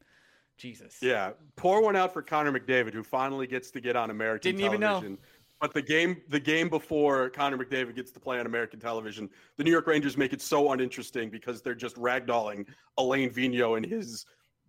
Jesus. 0.61 0.99
Yeah, 1.03 1.31
pour 1.57 1.83
one 1.83 1.97
out 1.97 2.13
for 2.13 2.23
Connor 2.23 2.53
McDavid, 2.53 2.93
who 2.95 3.03
finally 3.03 3.47
gets 3.47 3.71
to 3.73 3.81
get 3.81 3.97
on 3.97 4.11
American 4.11 4.53
Didn't 4.53 4.65
even 4.67 4.81
know. 4.81 4.89
television. 5.01 5.19
But 5.61 5.75
the 5.75 5.83
game, 5.83 6.23
the 6.29 6.41
game 6.41 6.69
before 6.71 7.29
Connor 7.31 7.59
McDavid 7.59 7.95
gets 7.95 8.11
to 8.13 8.21
play 8.21 8.39
on 8.41 8.47
American 8.47 8.81
television, 8.81 9.29
the 9.59 9.65
New 9.65 9.71
York 9.71 9.87
Rangers 9.87 10.17
make 10.17 10.33
it 10.33 10.41
so 10.41 10.73
uninteresting 10.73 11.29
because 11.29 11.61
they're 11.61 11.75
just 11.75 11.97
ragdolling 11.97 12.67
Alain 12.97 13.29
Vigneault 13.31 13.77
and 13.77 13.85
his 13.85 14.25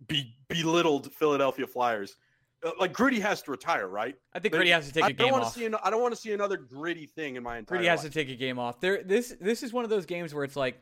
be, 0.06 0.34
belittled 0.48 1.10
Philadelphia 1.12 1.66
Flyers. 1.66 2.16
Uh, 2.62 2.72
like 2.78 2.92
Gritty 2.92 3.20
has 3.20 3.40
to 3.42 3.50
retire, 3.50 3.88
right? 3.88 4.14
I 4.34 4.38
think 4.38 4.52
They- 4.52 4.58
Gritty 4.58 4.70
has 4.70 4.86
to 4.86 4.92
take 4.92 5.04
I 5.04 5.08
a 5.08 5.12
don't 5.14 5.30
game 5.32 5.34
off. 5.40 5.54
see. 5.54 5.64
An, 5.64 5.76
I 5.82 5.88
don't 5.90 6.02
want 6.02 6.14
to 6.14 6.20
see 6.20 6.32
another 6.32 6.58
gritty 6.58 7.06
thing 7.06 7.36
in 7.36 7.42
my 7.42 7.56
entire 7.58 7.78
Gritty 7.78 7.88
has 7.88 8.02
to 8.02 8.10
take 8.10 8.28
a 8.28 8.36
game 8.36 8.58
off. 8.58 8.78
There, 8.80 9.02
this 9.02 9.34
this 9.40 9.62
is 9.62 9.72
one 9.72 9.84
of 9.84 9.90
those 9.90 10.04
games 10.04 10.34
where 10.34 10.44
it's 10.44 10.56
like, 10.56 10.78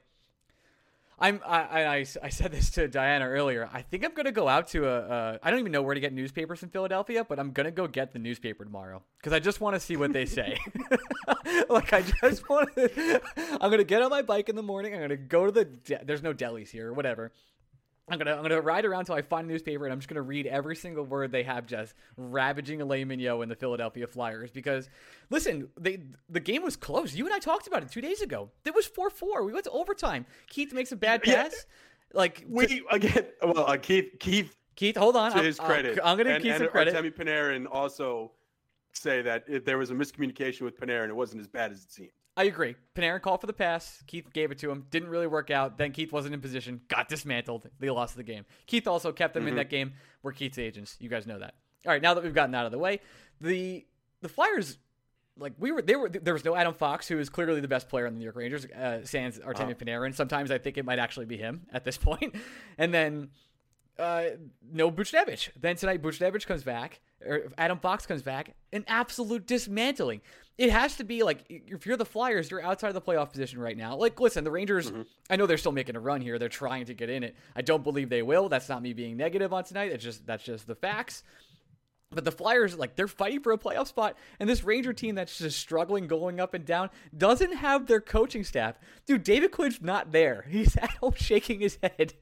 I'm 1.23 1.41
I, 1.47 1.59
I, 1.61 2.07
I 2.23 2.29
said 2.31 2.51
this 2.51 2.71
to 2.71 2.89
Diana 2.89 3.29
earlier. 3.29 3.69
I 3.73 3.83
think 3.83 4.05
I'm 4.05 4.15
gonna 4.15 4.33
go 4.33 4.49
out 4.49 4.69
to 4.69 4.87
a. 4.89 4.99
Uh, 5.01 5.39
I 5.43 5.51
don't 5.51 5.61
even 5.61 5.71
know 5.73 5.83
where 5.83 5.95
to 5.95 6.01
get 6.01 6.13
newspapers 6.15 6.63
in 6.63 6.71
Philadelphia, 6.71 7.25
but 7.25 7.39
I'm 7.39 7.53
gonna 7.53 7.71
go 7.71 7.87
get 7.87 8.13
the 8.13 8.19
newspaper 8.19 8.65
tomorrow 8.65 9.03
because 9.19 9.35
I 9.35 9.39
just 9.39 9.61
want 9.61 9.75
to 9.75 9.81
see 9.81 9.97
what 9.97 10.13
they 10.15 10.25
say. 10.25 10.59
like 11.69 11.93
I 11.93 12.03
just 12.23 12.49
want 12.49 12.75
to. 12.75 13.21
I'm 13.61 13.71
gonna 13.71 13.85
get 13.85 14.01
on 14.01 14.09
my 14.11 14.23
bike 14.23 14.49
in 14.49 14.57
the 14.57 14.63
morning. 14.63 14.95
I'm 14.95 15.01
gonna 15.01 15.17
go 15.17 15.45
to 15.45 15.53
the. 15.53 15.67
De- 15.67 16.05
There's 16.05 16.23
no 16.23 16.33
delis 16.33 16.71
here 16.71 16.89
or 16.89 16.95
whatever. 16.95 17.33
I'm 18.11 18.19
gonna 18.19 18.35
I'm 18.35 18.43
gonna 18.43 18.61
ride 18.61 18.85
around 18.85 19.01
until 19.01 19.15
I 19.15 19.23
find 19.23 19.49
a 19.49 19.53
newspaper 19.53 19.85
and 19.85 19.93
I'm 19.93 20.01
just 20.01 20.09
gonna 20.09 20.23
read 20.23 20.47
every 20.47 20.77
single 20.77 21.05
word 21.05 21.31
they 21.31 21.45
have 21.45 21.67
just 21.67 21.95
ravaging 22.17 22.81
Alain 22.81 23.09
Vigneault 23.09 23.43
and 23.43 23.51
the 23.51 23.57
Philadelphia 23.57 24.07
Flyers 24.07 24.51
because 24.51 24.91
listen, 25.31 25.69
they 25.79 26.01
the 26.29 26.41
game 26.41 26.63
was 26.63 26.77
close. 26.77 27.15
You 27.15 27.25
and 27.27 27.35
I 27.35 27.39
talked 27.39 27.67
about 27.67 27.83
it 27.83 27.91
two 27.91 28.01
days 28.01 28.21
ago. 28.21 28.51
It 28.65 28.75
was 28.75 28.87
four 28.87 29.11
four. 29.11 29.45
We 29.45 29.53
went 29.53 29.65
to 29.65 29.71
overtime. 29.71 30.27
Keith 30.49 30.73
makes 30.73 30.93
a 30.93 30.97
bad 30.97 31.23
pass. 31.23 31.53
Yeah. 31.53 32.19
Like 32.19 32.45
we 32.49 32.83
again 32.91 33.27
well 33.43 33.71
uh, 33.71 33.77
Keith 33.77 34.17
Keith 34.19 34.57
Keith, 34.75 34.97
hold 34.97 35.15
on. 35.15 35.33
To 35.33 35.43
his 35.43 35.59
credit, 35.59 35.99
I'm, 36.03 36.13
I'm 36.13 36.17
gonna 36.19 36.41
give 36.41 36.57
some 36.57 36.69
credit. 36.69 36.95
Artemi 36.95 37.15
Panarin 37.15 37.67
also 37.71 38.33
say 38.93 39.23
that 39.23 39.45
if 39.47 39.65
there 39.65 39.79
was 39.79 39.91
a 39.91 39.95
miscommunication 39.95 40.63
with 40.63 40.79
Panarin, 40.81 41.09
it 41.09 41.17
wasn't 41.17 41.41
as 41.41 41.47
bad 41.47 41.71
as 41.71 41.85
it 41.85 41.93
seemed. 41.93 42.11
I 42.41 42.45
agree. 42.45 42.75
Panarin 42.95 43.21
called 43.21 43.43
for 43.43 43.47
the 43.47 43.53
pass. 43.53 44.03
Keith 44.07 44.33
gave 44.33 44.51
it 44.51 44.57
to 44.61 44.71
him. 44.71 44.87
Didn't 44.91 45.11
really 45.11 45.27
work 45.27 45.51
out. 45.51 45.77
Then 45.77 45.93
Keith 45.93 46.11
wasn't 46.11 46.33
in 46.33 46.41
position. 46.41 46.81
Got 46.89 47.07
dismantled. 47.07 47.69
They 47.81 47.91
lost 47.91 48.17
the 48.17 48.23
game. 48.23 48.47
Keith 48.67 48.89
also 48.89 49.13
kept 49.13 49.35
them 49.35 49.43
mm-hmm. 49.43 49.49
in 49.51 49.57
that 49.57 49.69
game. 49.69 49.93
We're 50.23 50.33
Keith's 50.33 50.57
agents. 50.57 50.97
You 51.01 51.11
guys 51.11 51.27
know 51.27 51.39
that. 51.39 51.57
All 51.85 51.93
right. 51.93 52.01
Now 52.01 52.15
that 52.15 52.25
we've 52.25 52.33
gotten 52.33 52.55
out 52.55 52.65
of 52.65 52.73
the 52.73 52.79
way, 52.79 53.01
the 53.43 53.85
the 54.23 54.31
Flyers, 54.31 54.79
like 55.37 55.53
we 55.59 55.71
were, 55.71 55.83
they 55.83 55.97
were. 55.97 56.09
There 56.09 56.33
was 56.33 56.43
no 56.43 56.57
Adam 56.57 56.73
Fox, 56.73 57.07
who 57.07 57.19
is 57.19 57.29
clearly 57.29 57.61
the 57.61 57.69
best 57.69 57.91
player 57.91 58.07
on 58.07 58.15
the 58.15 58.19
New 58.19 58.25
York 58.25 58.37
Rangers. 58.37 58.65
Uh, 58.65 59.05
sans 59.05 59.39
Artemi. 59.39 59.75
Panarin. 59.75 60.15
Sometimes 60.15 60.51
I 60.51 60.57
think 60.57 60.79
it 60.79 60.87
might 60.87 60.99
actually 60.99 61.27
be 61.27 61.37
him 61.37 61.67
at 61.75 61.85
this 61.85 61.99
point. 61.99 62.35
And 62.79 62.95
then 62.95 63.29
uh, 64.01 64.25
no 64.73 64.91
Buchnevich. 64.91 65.51
Then 65.61 65.77
tonight 65.77 66.03
Buchnevich 66.03 66.47
comes 66.47 66.65
back 66.65 67.01
or 67.25 67.53
Adam 67.59 67.79
Fox 67.79 68.07
comes 68.07 68.23
back, 68.23 68.55
an 68.73 68.85
absolute 68.89 69.47
dismantling. 69.47 70.23
It 70.59 70.71
has 70.71 70.97
to 70.97 71.05
be 71.05 71.23
like 71.23 71.45
if 71.49 71.87
you're 71.87 71.97
the 71.97 72.05
Flyers, 72.05 72.51
you're 72.51 72.63
outside 72.63 72.89
of 72.89 72.95
the 72.95 73.01
playoff 73.01 73.33
position 73.33 73.61
right 73.61 73.77
now. 73.77 73.97
Like, 73.97 74.21
listen, 74.21 74.45
the 74.45 74.51
Rangers. 74.51 74.91
Mm-hmm. 74.91 75.03
I 75.29 75.37
know 75.37 75.47
they're 75.47 75.59
still 75.59 75.73
making 75.73 75.97
a 75.97 76.01
run 76.01 76.21
here. 76.21 76.39
They're 76.39 76.49
trying 76.49 76.87
to 76.87 76.95
get 76.95 77.11
in 77.11 77.23
it. 77.23 77.37
I 77.55 77.63
don't 77.63 77.85
believe 77.85 78.09
they 78.09 78.23
will. 78.23 78.49
That's 78.49 78.69
not 78.69 78.83
me 78.83 78.93
being 78.93 79.17
negative 79.17 79.53
on 79.53 79.65
tonight. 79.65 79.93
It's 79.93 80.05
just 80.05 80.27
that's 80.27 80.45
just 80.45 80.67
the 80.67 80.75
facts. 80.75 81.23
But 82.13 82.25
the 82.25 82.33
Flyers, 82.33 82.77
like, 82.77 82.97
they're 82.97 83.07
fighting 83.07 83.41
for 83.41 83.53
a 83.53 83.59
playoff 83.59 83.87
spot, 83.87 84.19
and 84.41 84.49
this 84.49 84.65
Ranger 84.65 84.93
team 84.93 85.15
that's 85.15 85.39
just 85.39 85.61
struggling 85.61 86.09
going 86.09 86.41
up 86.41 86.55
and 86.55 86.65
down 86.65 86.91
doesn't 87.17 87.55
have 87.55 87.87
their 87.87 88.01
coaching 88.01 88.43
staff. 88.43 88.81
Dude, 89.07 89.23
David 89.23 89.53
Quinn's 89.53 89.81
not 89.81 90.11
there. 90.11 90.45
He's 90.51 90.77
at 90.77 90.91
home 90.97 91.15
shaking 91.17 91.61
his 91.61 91.79
head. 91.81 92.15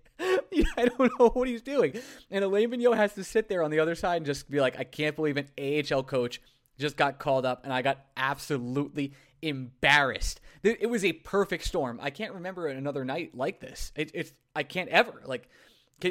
I 0.77 0.87
don't 0.87 1.13
know 1.19 1.31
what 1.31 1.49
he's 1.49 1.63
doing. 1.63 1.99
And 2.31 2.45
Alain 2.45 2.71
Vigneault 2.71 2.97
has 2.97 3.15
to 3.15 3.25
sit 3.25 3.49
there 3.49 3.63
on 3.63 3.71
the 3.71 3.81
other 3.81 3.95
side 3.95 4.19
and 4.19 4.27
just 4.27 4.51
be 4.51 4.61
like, 4.61 4.79
I 4.79 4.85
can't 4.85 5.17
believe 5.17 5.37
an 5.37 5.49
AHL 5.59 6.03
coach 6.03 6.41
just 6.79 6.97
got 6.97 7.19
called 7.19 7.45
up, 7.45 7.65
and 7.65 7.73
I 7.73 7.83
got 7.83 8.05
absolutely 8.17 9.13
embarrassed. 9.43 10.41
It 10.63 10.91
was 10.91 11.05
a 11.05 11.13
perfect 11.13 11.65
storm. 11.65 11.99
I 12.03 12.11
can't 12.11 12.35
remember 12.35 12.67
another 12.67 13.05
night 13.05 13.35
like 13.35 13.61
this. 13.61 13.93
It, 13.97 14.11
it's 14.15 14.33
I 14.55 14.65
can't 14.65 14.89
ever 14.89 15.23
like 15.25 15.49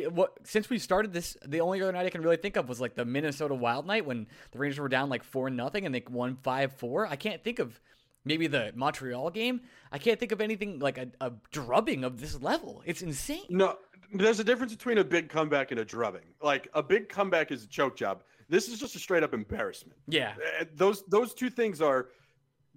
what, 0.10 0.34
since 0.44 0.70
we 0.70 0.80
started 0.80 1.14
this, 1.14 1.38
the 1.46 1.62
only 1.62 1.82
other 1.82 1.92
night 1.92 2.06
I 2.06 2.10
can 2.10 2.22
really 2.22 2.38
think 2.38 2.58
of 2.58 2.68
was 2.68 2.82
like 2.82 2.96
the 2.96 3.06
Minnesota 3.06 3.56
Wild 3.56 3.88
night 3.88 4.06
when 4.06 4.28
the 4.52 4.60
Rangers 4.60 4.80
were 4.80 4.90
down 4.90 5.10
like 5.10 5.24
four 5.24 5.50
nothing 5.50 5.86
and 5.86 5.96
they 5.96 6.04
won 6.10 6.36
five 6.36 6.74
four. 6.74 7.08
I 7.08 7.16
can't 7.16 7.44
think 7.44 7.60
of 7.60 7.80
maybe 8.26 8.48
the 8.48 8.74
Montreal 8.76 9.30
game. 9.30 9.62
I 9.92 9.98
can't 9.98 10.20
think 10.20 10.32
of 10.34 10.42
anything 10.42 10.80
like 10.80 10.98
a, 10.98 11.08
a 11.22 11.32
drubbing 11.52 12.04
of 12.04 12.20
this 12.20 12.42
level. 12.42 12.84
It's 12.86 13.02
insane. 13.02 13.46
No, 13.50 13.78
there's 14.14 14.40
a 14.40 14.44
difference 14.44 14.74
between 14.74 14.98
a 14.98 15.04
big 15.04 15.30
comeback 15.30 15.72
and 15.72 15.80
a 15.80 15.86
drubbing. 15.86 16.26
Like 16.42 16.68
a 16.74 16.84
big 16.84 17.10
comeback 17.10 17.52
is 17.52 17.64
a 17.64 17.68
choke 17.68 17.96
job. 17.96 18.24
This 18.50 18.70
is 18.70 18.80
just 18.80 18.96
a 18.96 19.00
straight 19.00 19.24
up 19.24 19.34
embarrassment. 19.34 20.00
Yeah, 20.08 20.34
uh, 20.60 20.66
those 20.76 21.04
those 21.08 21.34
two 21.34 21.50
things 21.50 21.82
are 21.82 22.10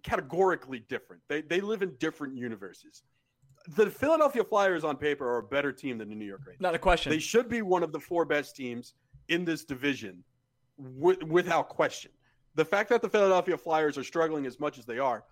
categorically 0.03 0.81
different. 0.81 1.23
They 1.29 1.43
they 1.43 1.61
live 1.61 1.83
in 1.83 1.95
different 1.99 2.37
universes 2.37 3.03
the 3.69 3.91
Philadelphia 3.91 4.45
Flyers 4.45 4.85
on 4.85 4.97
paper 4.97 5.29
are 5.29 5.39
a 5.39 5.43
better 5.43 5.73
team 5.73 5.99
than 5.99 6.09
the 6.09 6.15
New 6.15 6.25
York 6.25 6.43
Rangers. 6.47 6.61
Not 6.61 6.75
a 6.75 6.79
question. 6.79 7.11
They 7.11 7.19
should 7.19 7.49
be 7.49 7.63
one 7.63 7.83
of 7.83 7.93
the 7.93 8.01
four 8.01 8.25
best 8.25 8.57
teams 8.57 8.95
in 9.29 9.45
this 9.45 9.65
division 9.65 10.25
w- 10.99 11.19
without 11.27 11.69
question. 11.69 12.11
The 12.55 12.65
fact 12.65 12.89
that 12.91 13.03
the 13.03 13.09
Philadelphia 13.09 13.57
Flyers 13.57 13.97
are 13.97 14.05
struggling 14.05 14.47
as 14.47 14.59
much 14.59 14.79
as 14.79 14.87
they 14.87 14.99
are, 14.99 15.25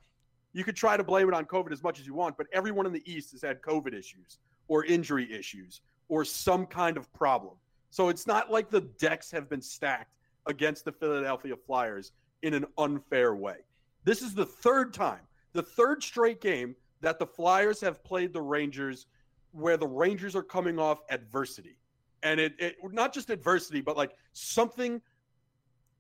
you 0.52 0.64
could 0.64 0.76
try 0.76 0.96
to 0.96 1.04
blame 1.04 1.28
it 1.28 1.34
on 1.34 1.44
COVID 1.46 1.72
as 1.72 1.82
much 1.82 2.00
as 2.00 2.06
you 2.06 2.14
want, 2.14 2.36
but 2.36 2.46
everyone 2.52 2.86
in 2.86 2.92
the 2.92 3.02
East 3.10 3.32
has 3.32 3.42
had 3.42 3.60
COVID 3.60 3.92
issues 3.92 4.38
or 4.68 4.84
injury 4.84 5.32
issues 5.32 5.80
or 6.08 6.25
some 6.25 6.66
kind 6.66 6.96
of 6.96 7.12
problem. 7.12 7.54
So 7.90 8.08
it's 8.08 8.26
not 8.26 8.50
like 8.50 8.70
the 8.70 8.82
decks 8.82 9.30
have 9.30 9.48
been 9.48 9.62
stacked 9.62 10.14
against 10.46 10.84
the 10.84 10.92
Philadelphia 10.92 11.54
Flyers 11.56 12.12
in 12.42 12.54
an 12.54 12.66
unfair 12.76 13.34
way. 13.34 13.56
This 14.04 14.22
is 14.22 14.34
the 14.34 14.46
third 14.46 14.94
time, 14.94 15.20
the 15.52 15.62
third 15.62 16.02
straight 16.02 16.40
game 16.40 16.75
that 17.00 17.18
the 17.18 17.26
Flyers 17.26 17.80
have 17.80 18.02
played 18.04 18.32
the 18.32 18.42
Rangers 18.42 19.06
where 19.52 19.76
the 19.76 19.87
Rangers 19.87 20.37
are 20.37 20.42
coming 20.42 20.78
off 20.78 21.00
adversity. 21.10 21.78
And 22.22 22.40
it, 22.40 22.54
it 22.58 22.76
not 22.92 23.12
just 23.14 23.30
adversity, 23.30 23.80
but 23.80 23.96
like 23.96 24.12
something 24.32 25.00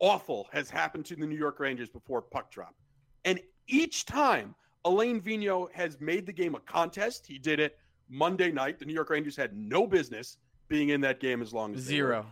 awful 0.00 0.48
has 0.52 0.70
happened 0.70 1.04
to 1.06 1.16
the 1.16 1.26
New 1.26 1.36
York 1.36 1.60
Rangers 1.60 1.88
before 1.88 2.22
puck 2.22 2.50
drop. 2.50 2.74
And 3.24 3.40
each 3.66 4.04
time 4.04 4.54
Alain 4.84 5.20
Vigneault 5.20 5.72
has 5.72 6.00
made 6.00 6.26
the 6.26 6.32
game 6.32 6.54
a 6.54 6.60
contest, 6.60 7.26
he 7.26 7.38
did 7.38 7.60
it 7.60 7.78
Monday 8.08 8.50
night. 8.50 8.78
The 8.78 8.84
New 8.84 8.94
York 8.94 9.10
Rangers 9.10 9.36
had 9.36 9.56
no 9.56 9.86
business 9.86 10.36
being 10.68 10.90
in 10.90 11.00
that 11.02 11.20
game 11.20 11.42
as 11.42 11.52
long 11.52 11.74
as 11.74 11.80
zero. 11.80 12.26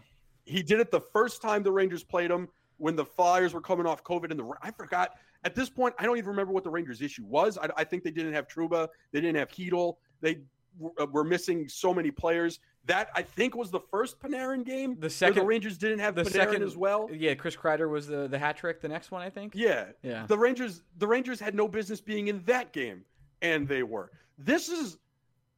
He 0.44 0.62
did 0.62 0.80
it 0.80 0.90
the 0.90 1.00
first 1.00 1.42
time 1.42 1.62
the 1.62 1.72
Rangers 1.72 2.04
played 2.04 2.30
him 2.30 2.48
when 2.78 2.94
the 2.94 3.04
Flyers 3.04 3.54
were 3.54 3.60
coming 3.60 3.86
off 3.86 4.04
COVID 4.04 4.30
and 4.30 4.38
the 4.38 4.50
I 4.62 4.70
forgot 4.70 5.16
at 5.44 5.54
this 5.54 5.68
point, 5.70 5.94
I 5.98 6.04
don't 6.04 6.18
even 6.18 6.30
remember 6.30 6.52
what 6.52 6.64
the 6.64 6.70
Rangers' 6.70 7.00
issue 7.00 7.24
was. 7.24 7.56
I, 7.56 7.68
I 7.76 7.84
think 7.84 8.02
they 8.02 8.10
didn't 8.10 8.32
have 8.32 8.48
Trouba, 8.48 8.88
they 9.12 9.20
didn't 9.20 9.36
have 9.36 9.48
Chytil, 9.48 9.96
they 10.20 10.40
w- 10.78 10.94
uh, 10.98 11.06
were 11.12 11.22
missing 11.24 11.68
so 11.68 11.94
many 11.94 12.10
players. 12.10 12.58
That 12.86 13.10
I 13.14 13.22
think 13.22 13.56
was 13.56 13.70
the 13.70 13.80
first 13.80 14.20
Panarin 14.20 14.64
game. 14.64 14.96
The 14.98 15.10
second, 15.10 15.36
the 15.36 15.44
Rangers 15.44 15.78
didn't 15.78 16.00
have 16.00 16.14
the 16.14 16.22
Panarin 16.22 16.32
second 16.32 16.62
as 16.62 16.76
well. 16.76 17.08
Yeah, 17.12 17.34
Chris 17.34 17.56
Kreider 17.56 17.88
was 17.90 18.06
the 18.06 18.28
the 18.28 18.38
hat 18.38 18.56
trick. 18.56 18.80
The 18.80 18.88
next 18.88 19.10
one, 19.10 19.22
I 19.22 19.30
think. 19.30 19.54
Yeah, 19.56 19.86
yeah. 20.02 20.26
The 20.26 20.38
Rangers, 20.38 20.82
the 20.98 21.06
Rangers 21.06 21.40
had 21.40 21.54
no 21.54 21.66
business 21.68 22.00
being 22.00 22.28
in 22.28 22.42
that 22.44 22.72
game, 22.72 23.04
and 23.42 23.66
they 23.66 23.82
were. 23.82 24.10
This 24.38 24.68
is 24.68 24.98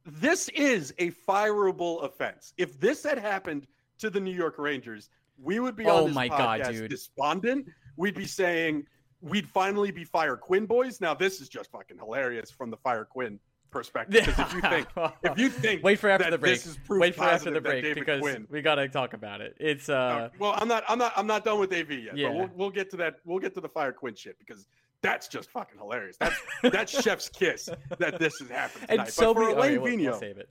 this 0.09 0.49
is 0.49 0.93
a 0.97 1.11
fireable 1.11 2.03
offense. 2.03 2.53
If 2.57 2.79
this 2.79 3.03
had 3.03 3.17
happened 3.17 3.67
to 3.99 4.09
the 4.09 4.19
New 4.19 4.33
York 4.33 4.55
Rangers, 4.57 5.09
we 5.41 5.59
would 5.59 5.75
be 5.75 5.85
oh 5.85 5.97
on 5.97 6.05
this 6.05 6.15
my 6.15 6.29
podcast 6.29 6.63
God, 6.63 6.71
dude. 6.71 6.89
despondent. 6.89 7.67
We'd 7.95 8.15
be 8.15 8.25
saying 8.25 8.85
we'd 9.21 9.47
finally 9.47 9.91
be 9.91 10.03
Fire 10.03 10.37
Quinn 10.37 10.65
boys. 10.65 11.01
Now 11.01 11.13
this 11.13 11.41
is 11.41 11.49
just 11.49 11.71
fucking 11.71 11.97
hilarious 11.97 12.51
from 12.51 12.69
the 12.69 12.77
Fire 12.77 13.05
Quinn 13.05 13.39
perspective. 13.71 14.25
Because 14.25 14.39
if 14.39 14.53
you 14.53 14.61
think, 14.61 14.87
if 15.23 15.37
you 15.37 15.49
think, 15.49 15.83
wait 15.83 15.99
for 15.99 16.09
after 16.09 16.31
the 16.31 16.37
break. 16.37 16.61
Wait 16.89 17.15
for 17.15 17.23
after 17.23 17.51
the 17.51 17.61
break 17.61 17.95
because 17.95 18.21
Quinn, 18.21 18.47
we 18.49 18.61
got 18.61 18.75
to 18.75 18.87
talk 18.87 19.13
about 19.13 19.41
it. 19.41 19.55
It's 19.59 19.89
uh, 19.89 19.93
uh, 19.93 20.29
well, 20.39 20.55
I'm 20.57 20.67
not, 20.67 20.83
I'm 20.87 20.99
not, 20.99 21.13
I'm 21.15 21.27
not 21.27 21.45
done 21.45 21.59
with 21.59 21.73
AV 21.73 21.91
yet. 21.91 22.17
Yeah. 22.17 22.29
But 22.29 22.35
we'll, 22.35 22.49
we'll 22.55 22.69
get 22.71 22.89
to 22.91 22.97
that. 22.97 23.15
We'll 23.25 23.39
get 23.39 23.53
to 23.55 23.61
the 23.61 23.69
Fire 23.69 23.91
Quinn 23.91 24.15
shit 24.15 24.37
because 24.39 24.67
that's 25.01 25.27
just 25.27 25.49
fucking 25.49 25.77
hilarious. 25.77 26.17
That's 26.17 26.35
that's 26.63 27.01
Chef's 27.03 27.29
kiss 27.29 27.69
that 27.97 28.19
this 28.19 28.39
has 28.39 28.49
happened 28.49 28.87
tonight. 28.87 29.03
And 29.05 29.13
so 29.13 29.33
but 29.33 29.43
for 29.43 29.49
Alain 29.49 29.77
okay, 29.79 29.91
Vigneault, 29.91 30.11
we'll, 30.11 30.19
save 30.19 30.37
it. 30.37 30.49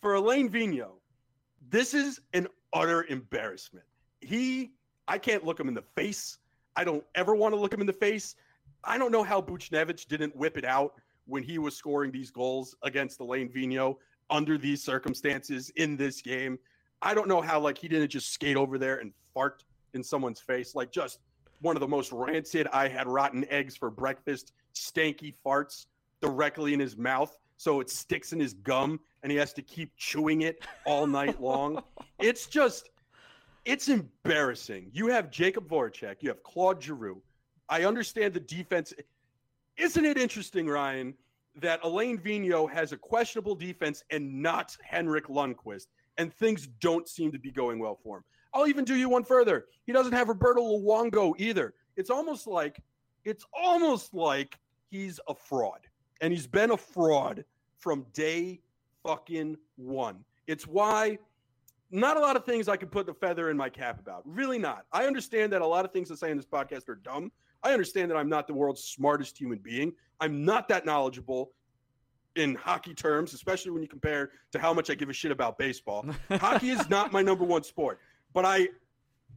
For 0.00 0.14
Alain 0.14 0.48
Vigneault, 0.48 0.98
this 1.68 1.94
is 1.94 2.20
an 2.32 2.46
utter 2.72 3.06
embarrassment. 3.08 3.86
He, 4.20 4.72
I 5.08 5.18
can't 5.18 5.44
look 5.44 5.58
him 5.58 5.68
in 5.68 5.74
the 5.74 5.82
face 5.82 6.38
I 6.76 6.84
don't 6.84 7.04
ever 7.14 7.34
want 7.34 7.54
to 7.54 7.60
look 7.60 7.72
him 7.72 7.80
in 7.80 7.86
the 7.86 7.92
face. 7.92 8.36
I 8.84 8.98
don't 8.98 9.10
know 9.10 9.22
how 9.22 9.40
Buchnevich 9.40 10.06
didn't 10.06 10.36
whip 10.36 10.58
it 10.58 10.64
out 10.64 10.94
when 11.26 11.42
he 11.42 11.58
was 11.58 11.74
scoring 11.74 12.12
these 12.12 12.30
goals 12.30 12.76
against 12.82 13.18
Alain 13.20 13.48
Vigneault 13.48 13.96
under 14.30 14.58
these 14.58 14.84
circumstances 14.84 15.70
in 15.76 15.96
this 15.96 16.20
game. 16.20 16.58
I 17.02 17.14
don't 17.14 17.28
know 17.28 17.40
how 17.40 17.58
like 17.58 17.78
he 17.78 17.88
didn't 17.88 18.10
just 18.10 18.32
skate 18.32 18.56
over 18.56 18.78
there 18.78 18.98
and 18.98 19.12
fart 19.34 19.64
in 19.94 20.04
someone's 20.04 20.40
face. 20.40 20.74
Like 20.74 20.92
just 20.92 21.20
one 21.60 21.76
of 21.76 21.80
the 21.80 21.88
most 21.88 22.12
rancid 22.12 22.68
I 22.72 22.88
had 22.88 23.06
rotten 23.06 23.46
eggs 23.50 23.76
for 23.76 23.90
breakfast, 23.90 24.52
stanky 24.74 25.34
farts 25.44 25.86
directly 26.20 26.74
in 26.74 26.80
his 26.80 26.96
mouth 26.96 27.36
so 27.56 27.80
it 27.80 27.90
sticks 27.90 28.32
in 28.32 28.40
his 28.40 28.54
gum 28.54 29.00
and 29.22 29.32
he 29.32 29.38
has 29.38 29.52
to 29.54 29.62
keep 29.62 29.90
chewing 29.96 30.42
it 30.42 30.64
all 30.84 31.06
night 31.06 31.40
long. 31.40 31.82
it's 32.18 32.46
just 32.46 32.90
it's 33.64 33.88
embarrassing. 33.88 34.90
You 34.92 35.08
have 35.08 35.30
Jakub 35.30 35.66
Voracek, 35.66 36.16
you 36.20 36.28
have 36.28 36.42
Claude 36.42 36.82
Giroux. 36.82 37.20
I 37.68 37.84
understand 37.84 38.32
the 38.32 38.40
defense. 38.40 38.92
Isn't 39.76 40.04
it 40.04 40.16
interesting, 40.16 40.68
Ryan, 40.68 41.14
that 41.56 41.80
Alain 41.82 42.18
Vigneault 42.18 42.70
has 42.70 42.92
a 42.92 42.96
questionable 42.96 43.54
defense 43.54 44.04
and 44.10 44.40
not 44.40 44.76
Henrik 44.82 45.26
Lundqvist, 45.26 45.88
and 46.16 46.32
things 46.32 46.68
don't 46.80 47.08
seem 47.08 47.32
to 47.32 47.38
be 47.38 47.50
going 47.50 47.78
well 47.78 47.98
for 48.02 48.18
him. 48.18 48.24
I'll 48.56 48.66
even 48.66 48.86
do 48.86 48.96
you 48.96 49.10
one 49.10 49.22
further. 49.22 49.66
He 49.84 49.92
doesn't 49.92 50.14
have 50.14 50.28
Roberto 50.28 50.62
Luongo 50.62 51.34
either. 51.38 51.74
It's 51.96 52.08
almost 52.08 52.46
like 52.46 52.82
it's 53.24 53.44
almost 53.52 54.14
like 54.14 54.58
he's 54.88 55.20
a 55.28 55.34
fraud. 55.34 55.80
And 56.22 56.32
he's 56.32 56.46
been 56.46 56.70
a 56.70 56.76
fraud 56.76 57.44
from 57.78 58.06
day 58.14 58.60
fucking 59.04 59.58
one. 59.76 60.24
It's 60.46 60.66
why 60.66 61.18
not 61.90 62.16
a 62.16 62.20
lot 62.20 62.34
of 62.34 62.46
things 62.46 62.66
I 62.66 62.76
could 62.78 62.90
put 62.90 63.04
the 63.04 63.12
feather 63.12 63.50
in 63.50 63.58
my 63.58 63.68
cap 63.68 64.00
about. 64.00 64.22
Really 64.24 64.58
not. 64.58 64.86
I 64.90 65.04
understand 65.06 65.52
that 65.52 65.60
a 65.60 65.66
lot 65.66 65.84
of 65.84 65.92
things 65.92 66.10
I 66.10 66.14
say 66.14 66.30
in 66.30 66.38
this 66.38 66.46
podcast 66.46 66.88
are 66.88 66.94
dumb. 66.94 67.30
I 67.62 67.72
understand 67.72 68.10
that 68.10 68.16
I'm 68.16 68.28
not 68.30 68.46
the 68.46 68.54
world's 68.54 68.82
smartest 68.82 69.38
human 69.38 69.58
being. 69.58 69.92
I'm 70.18 70.44
not 70.46 70.66
that 70.68 70.86
knowledgeable. 70.86 71.52
in 72.36 72.54
hockey 72.54 72.94
terms, 72.94 73.34
especially 73.34 73.70
when 73.70 73.82
you 73.82 73.88
compare 73.88 74.30
to 74.52 74.58
how 74.58 74.72
much 74.72 74.90
I 74.90 74.94
give 74.94 75.08
a 75.08 75.12
shit 75.12 75.32
about 75.32 75.58
baseball. 75.58 76.04
hockey 76.30 76.70
is 76.70 76.88
not 76.90 77.12
my 77.12 77.22
number 77.22 77.44
one 77.44 77.62
sport, 77.62 77.98
but 78.36 78.44
I 78.44 78.68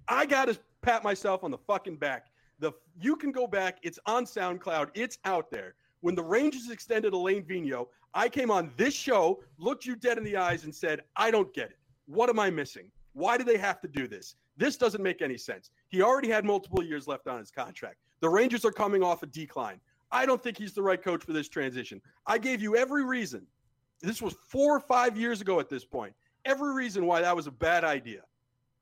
I 0.10 0.26
got 0.26 0.50
to 0.50 0.60
pat 0.82 1.06
myself 1.06 1.46
on 1.46 1.52
the 1.52 1.58
fucking 1.58 1.96
back. 1.96 2.28
The 2.60 2.74
you 3.02 3.16
can 3.16 3.32
go 3.32 3.48
back. 3.48 3.78
It's 3.82 3.98
on 4.06 4.26
SoundCloud. 4.26 4.90
It's 4.94 5.18
out 5.24 5.50
there. 5.50 5.76
When 6.02 6.16
the 6.16 6.22
Rangers 6.22 6.70
extended 6.70 7.14
Alain 7.14 7.44
Vigneault, 7.44 7.88
I 8.14 8.28
came 8.28 8.52
on 8.52 8.74
this 8.76 8.94
show, 8.94 9.42
looked 9.58 9.86
you 9.86 9.96
dead 9.96 10.18
in 10.18 10.26
the 10.26 10.36
eyes, 10.36 10.66
and 10.66 10.76
said, 10.76 11.04
"I 11.16 11.32
don't 11.32 11.54
get 11.54 11.70
it. 11.70 11.78
What 12.08 12.30
am 12.30 12.40
I 12.40 12.50
missing? 12.50 12.92
Why 13.14 13.38
do 13.38 13.46
they 13.46 13.58
have 13.58 13.80
to 13.82 13.88
do 13.88 14.06
this? 14.06 14.36
This 14.58 14.76
doesn't 14.76 15.02
make 15.02 15.22
any 15.22 15.38
sense. 15.38 15.72
He 15.88 16.02
already 16.02 16.28
had 16.30 16.44
multiple 16.44 16.84
years 16.84 17.08
left 17.08 17.26
on 17.28 17.40
his 17.40 17.52
contract. 17.52 18.00
The 18.20 18.28
Rangers 18.28 18.66
are 18.66 18.72
coming 18.72 19.02
off 19.02 19.24
a 19.24 19.28
decline. 19.28 19.80
I 20.12 20.26
don't 20.26 20.44
think 20.44 20.58
he's 20.58 20.74
the 20.74 20.84
right 20.84 21.02
coach 21.02 21.24
for 21.24 21.32
this 21.32 21.48
transition. 21.48 22.02
I 22.28 22.38
gave 22.38 22.62
you 22.62 22.76
every 22.76 23.06
reason. 23.06 23.48
This 24.02 24.22
was 24.22 24.36
four 24.50 24.76
or 24.76 24.82
five 24.82 25.18
years 25.18 25.40
ago 25.40 25.58
at 25.62 25.70
this 25.70 25.86
point. 25.86 26.14
Every 26.44 26.74
reason 26.74 27.06
why 27.06 27.22
that 27.22 27.34
was 27.34 27.48
a 27.48 27.52
bad 27.52 27.86
idea. 27.86 28.24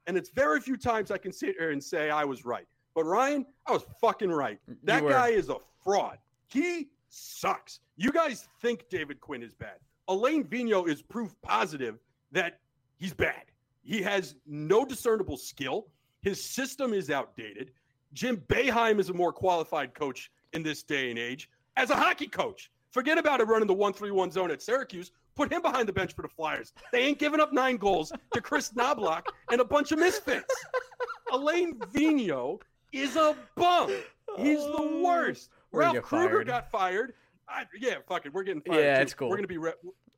And 0.08 0.18
it's 0.18 0.30
very 0.30 0.60
few 0.62 0.78
times 0.78 1.12
I 1.12 1.18
can 1.18 1.32
sit 1.32 1.56
here 1.60 1.72
and 1.72 1.84
say 1.84 2.10
I 2.10 2.24
was 2.24 2.46
right. 2.46 2.66
But 2.96 3.06
Ryan, 3.06 3.46
I 3.68 3.74
was 3.74 3.86
fucking 4.02 4.32
right. 4.32 4.60
That 4.84 5.04
guy 5.08 5.28
is 5.30 5.50
a 5.50 5.58
fraud. 5.84 6.18
He 6.48 6.88
sucks. 7.10 7.82
You 7.98 8.12
guys 8.12 8.48
think 8.62 8.90
David 8.90 9.22
Quinn 9.22 9.44
is 9.44 9.54
bad. 9.54 9.78
Alain 10.08 10.46
Vigneault 10.46 10.88
is 10.88 11.02
proof 11.02 11.36
positive 11.42 12.00
that 12.32 12.60
he's 12.98 13.14
bad. 13.14 13.44
He 13.84 14.02
has 14.02 14.36
no 14.46 14.86
discernible 14.86 15.38
skill. 15.38 15.88
His 16.22 16.44
system 16.44 16.94
is 16.94 17.12
outdated. 17.12 17.72
Jim 18.14 18.38
Boeheim 18.48 19.00
is 19.00 19.10
a 19.10 19.14
more 19.14 19.34
qualified 19.34 19.94
coach 19.94 20.32
in 20.54 20.64
this 20.64 20.82
day 20.84 21.10
and 21.10 21.20
age 21.20 21.50
as 21.76 21.90
a 21.90 21.96
hockey 21.96 22.28
coach. 22.28 22.72
Forget 22.92 23.18
about 23.18 23.42
it 23.42 23.48
running 23.48 23.68
the 23.68 23.74
1 23.74 23.94
3 23.94 24.12
1 24.12 24.32
zone 24.32 24.52
at 24.52 24.62
Syracuse. 24.62 25.12
Put 25.36 25.52
him 25.52 25.62
behind 25.62 25.88
the 25.88 25.94
bench 25.94 26.16
for 26.16 26.24
the 26.24 26.28
Flyers. 26.28 26.74
They 26.92 27.04
ain't 27.04 27.20
giving 27.20 27.40
up 27.40 27.54
nine 27.54 27.78
goals 27.78 28.12
to 28.34 28.42
Kris 28.42 28.72
Knoblauch 28.72 29.24
and 29.52 29.62
a 29.62 29.66
bunch 29.66 29.92
of 29.92 30.00
misfits. 30.00 30.54
Alain 31.32 31.78
Vigneault 31.94 32.62
is 32.92 33.16
a 33.16 33.36
bum. 33.56 33.92
He's 34.38 34.64
the 34.64 34.76
oh, 34.78 35.04
worst. 35.04 35.50
We're 35.72 35.82
Ralph 35.82 36.02
Krueger 36.02 36.44
got 36.44 36.72
fired. 36.72 37.14
I, 37.48 37.66
yeah, 37.80 37.96
fuck 38.08 38.26
it. 38.26 38.34
We're 38.34 38.44
getting 38.44 38.62
fired. 38.62 38.80
Yeah, 38.80 38.96
too. 38.98 39.02
it's 39.02 39.14
cool. 39.14 39.30
We're 39.30 39.38
going 39.38 39.48
to 39.48 39.60
be. 39.60 39.72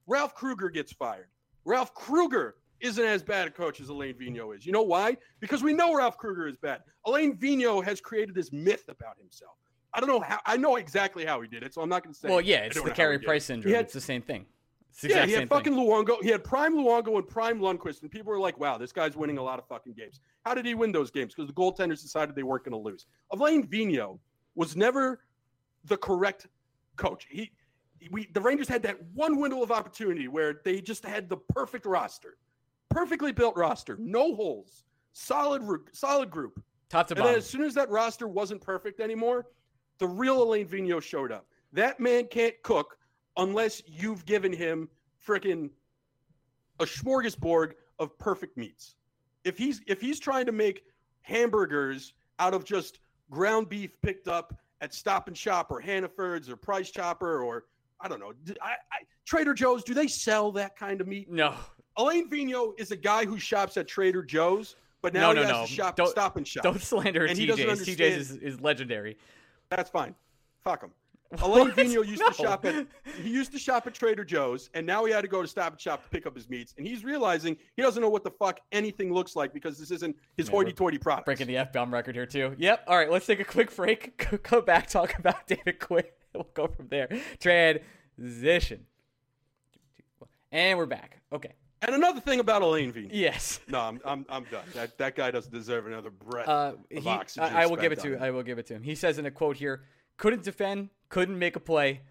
Ralph 0.08 0.36
Krueger 0.36 0.70
gets 0.70 0.92
fired. 0.92 1.28
Ralph 1.66 1.94
Krueger 1.94 2.56
isn't 2.80 3.04
as 3.04 3.22
bad 3.22 3.48
a 3.48 3.52
coach 3.52 3.82
as 3.82 3.90
Alain 3.90 4.14
Vigneault 4.14 4.58
is. 4.58 4.66
You 4.66 4.72
know 4.72 4.82
why? 4.82 5.18
Because 5.40 5.62
we 5.62 5.74
know 5.74 5.96
Ralph 5.96 6.18
Krueger 6.18 6.48
is 6.48 6.58
bad. 6.58 6.82
Alain 7.06 7.38
Vigneault 7.38 7.84
has 7.84 8.00
created 8.00 8.36
this 8.36 8.52
myth 8.52 8.86
about 8.88 9.18
himself. 9.18 9.58
I 9.94 10.00
don't 10.00 10.10
know 10.10 10.20
how. 10.20 10.40
I 10.46 10.58
know 10.58 10.76
exactly 10.76 11.26
how 11.26 11.42
he 11.42 11.48
did 11.48 11.64
it, 11.64 11.74
so 11.74 11.82
I'm 11.82 11.90
not 11.90 12.04
going 12.04 12.14
to 12.14 12.20
say. 12.20 12.30
Well, 12.30 12.42
yeah, 12.42 12.60
it's 12.60 12.82
the 12.82 12.92
Carey 12.92 13.20
Price 13.20 13.46
syndrome. 13.46 13.74
Had, 13.74 13.86
it's 13.86 13.94
the 13.94 14.02
same 14.02 14.22
thing. 14.22 14.46
yeah, 15.04 15.26
he 15.26 15.34
had 15.34 15.50
fucking 15.50 15.74
thing. 15.74 15.84
Luongo. 15.84 16.22
He 16.22 16.30
had 16.30 16.44
prime 16.44 16.76
Luongo 16.76 17.18
and 17.18 17.28
prime 17.28 17.60
Lundqvist, 17.60 18.02
and 18.02 18.12
people 18.12 18.32
were 18.32 18.40
like, 18.40 18.60
"Wow, 18.60 18.78
this 18.78 18.92
guy's 18.92 19.16
winning 19.16 19.38
a 19.38 19.44
lot 19.44 19.58
of 19.58 19.68
fucking 19.68 19.94
games." 19.94 20.20
How 20.46 20.54
did 20.54 20.66
he 20.66 20.76
win 20.76 20.92
those 20.92 21.10
games? 21.10 21.34
Because 21.34 21.48
the 21.48 21.54
goaltenders 21.54 22.02
decided 22.02 22.36
they 22.36 22.44
weren't 22.44 22.64
going 22.64 22.74
to 22.74 22.90
lose. 22.90 23.08
Alain 23.32 23.66
Vigneault 23.68 24.20
was 24.56 24.76
never 24.76 25.22
the 25.86 25.98
correct 25.98 26.48
coach. 26.98 27.26
He, 27.30 27.52
we, 28.12 28.28
the 28.34 28.42
Rangers 28.42 28.68
had 28.68 28.84
that 28.84 28.98
one 29.14 29.40
window 29.40 29.62
of 29.62 29.72
opportunity 29.72 30.28
where 30.28 30.62
they 30.64 30.82
just 30.82 31.06
had 31.06 31.30
the 31.30 31.38
perfect 31.38 31.86
roster, 31.86 32.38
perfectly 32.90 33.32
built 33.32 33.56
roster, 33.58 33.98
no 34.00 34.36
holes, 34.36 34.84
solid, 35.14 35.64
solid 35.92 36.30
group, 36.30 36.62
top 36.90 37.08
to 37.08 37.14
and 37.14 37.20
bottom. 37.20 37.34
And 37.34 37.38
as 37.38 37.50
soon 37.50 37.64
as 37.64 37.74
that 37.76 37.90
roster 37.90 38.28
wasn't 38.28 38.62
perfect 38.62 39.00
anymore, 39.00 39.48
the 40.00 40.08
real 40.08 40.42
Alain 40.42 40.68
Vigneault 40.68 41.04
showed 41.04 41.32
up. 41.32 41.46
That 41.74 42.00
man 42.00 42.26
can't 42.26 42.56
cook 42.64 42.98
unless 43.38 43.84
you've 43.86 44.26
given 44.26 44.52
him 44.52 44.90
freaking 45.26 45.70
a 46.80 46.86
smorgasbord 46.86 47.74
of 48.00 48.18
perfect 48.18 48.58
meats. 48.58 48.96
If 49.44 49.58
he's 49.58 49.82
if 49.88 50.02
he's 50.02 50.20
trying 50.20 50.46
to 50.46 50.52
make 50.52 50.84
hamburgers 51.22 52.14
out 52.40 52.54
of 52.54 52.66
just 52.66 53.00
ground 53.30 53.70
beef 53.70 53.92
picked 54.02 54.28
up 54.28 54.58
at 54.82 54.94
Stop 54.94 55.28
and 55.28 55.38
Shop 55.38 55.68
or 55.70 55.80
Hannaford's 55.80 56.50
or 56.50 56.56
Price 56.56 56.90
Chopper 56.90 57.42
or 57.42 57.66
I 58.02 58.08
don't 58.08 58.20
know, 58.20 58.32
I, 58.62 58.72
I, 58.72 59.04
Trader 59.26 59.54
Joe's, 59.54 59.84
do 59.84 59.94
they 59.94 60.08
sell 60.08 60.52
that 60.54 60.78
kind 60.78 61.02
of 61.02 61.08
meat? 61.08 61.30
No. 61.30 61.54
Alain 61.98 62.30
Vigneault 62.30 62.80
is 62.80 62.92
a 62.92 62.96
guy 62.96 63.26
who 63.26 63.38
shops 63.38 63.76
at 63.76 63.88
Trader 63.88 64.24
Joe's, 64.24 64.78
but 65.02 65.14
now 65.14 65.34
no, 65.34 65.42
he 65.42 65.48
no, 65.48 65.48
has 65.48 65.52
no. 65.52 65.66
to 65.66 65.72
shop 65.72 65.96
don't, 65.98 66.10
Stop 66.10 66.38
and 66.38 66.48
Shop. 66.48 66.64
Don't 66.64 66.82
slander 66.82 67.26
and 67.26 67.38
TJ's. 67.38 67.86
TJ's 67.86 68.32
is, 68.32 68.32
is 68.38 68.62
legendary. 68.62 69.18
That's 69.70 69.90
fine. 69.90 70.16
Fuck 70.64 70.84
him. 70.84 70.92
Alain 71.44 71.70
Vigneault 71.72 72.08
used 72.08 72.22
no. 72.22 72.30
to 72.30 72.34
shop 72.34 72.66
at 72.66 72.88
he 73.22 73.30
used 73.30 73.52
to 73.52 73.60
shop 73.60 73.86
at 73.86 73.94
Trader 73.94 74.26
Joe's, 74.26 74.72
and 74.74 74.86
now 74.86 75.06
he 75.06 75.12
had 75.12 75.22
to 75.22 75.28
go 75.28 75.44
to 75.44 75.48
Stop 75.48 75.74
and 75.74 75.82
Shop 75.82 76.04
to 76.04 76.10
pick 76.10 76.26
up 76.26 76.36
his 76.36 76.50
meats. 76.50 76.74
And 76.78 76.88
he's 76.88 77.04
realizing 77.04 77.56
he 77.76 77.84
doesn't 77.84 78.02
know 78.02 78.10
what 78.10 78.24
the 78.24 78.32
fuck 78.32 78.60
anything 78.72 79.14
looks 79.14 79.36
like 79.36 79.54
because 79.54 79.78
this 79.78 79.92
isn't 79.92 80.16
his 80.38 80.48
yeah, 80.48 80.52
hoity-toity 80.52 80.98
product. 80.98 81.26
Breaking 81.26 81.46
the 81.46 81.58
f 81.58 81.72
bomb 81.72 81.94
record 81.94 82.16
here 82.16 82.26
too. 82.26 82.56
Yep. 82.58 82.84
All 82.88 82.98
right, 82.98 83.12
let's 83.12 83.28
take 83.28 83.40
a 83.40 83.46
quick 83.46 83.76
break. 83.76 84.28
Go 84.50 84.62
back, 84.62 84.88
talk 84.88 85.20
about 85.20 85.46
David 85.48 85.80
Quinn. 85.80 86.04
We'll 86.34 86.48
go 86.54 86.68
from 86.68 86.88
there. 86.88 87.10
Transition. 87.40 88.86
And 90.52 90.80
we're 90.80 90.88
back. 90.88 91.22
Okay. 91.32 91.54
And 91.82 91.96
another 91.96 92.20
thing 92.20 92.40
about 92.40 92.62
Alain 92.62 92.92
Vigneault. 92.92 93.10
Yes. 93.14 93.62
No, 93.68 93.80
I'm, 93.80 94.02
I'm, 94.04 94.26
I'm 94.30 94.44
done. 94.52 94.66
That, 94.74 94.98
that 94.98 95.16
guy 95.16 95.32
doesn't 95.32 95.54
deserve 95.54 95.88
another 95.88 96.10
breath 96.10 96.48
uh, 96.48 96.74
of 96.92 97.04
he, 97.04 97.08
oxygen. 97.08 97.54
I, 97.54 97.64
I 97.64 97.66
will 97.68 97.78
give 97.78 97.92
it 97.92 98.00
to. 98.00 98.16
Him. 98.16 98.24
I 98.24 98.32
will 98.32 98.44
give 98.44 98.60
it 98.60 98.68
to 98.68 98.74
him. 98.74 98.84
He 98.84 98.96
says 98.96 99.18
in 99.18 99.26
a 99.26 99.32
quote 99.32 99.56
here 99.56 99.84
couldn't 100.18 100.44
defend, 100.44 100.90
couldn't 101.08 101.40
make 101.40 101.56
a 101.56 101.60
play. 101.60 102.02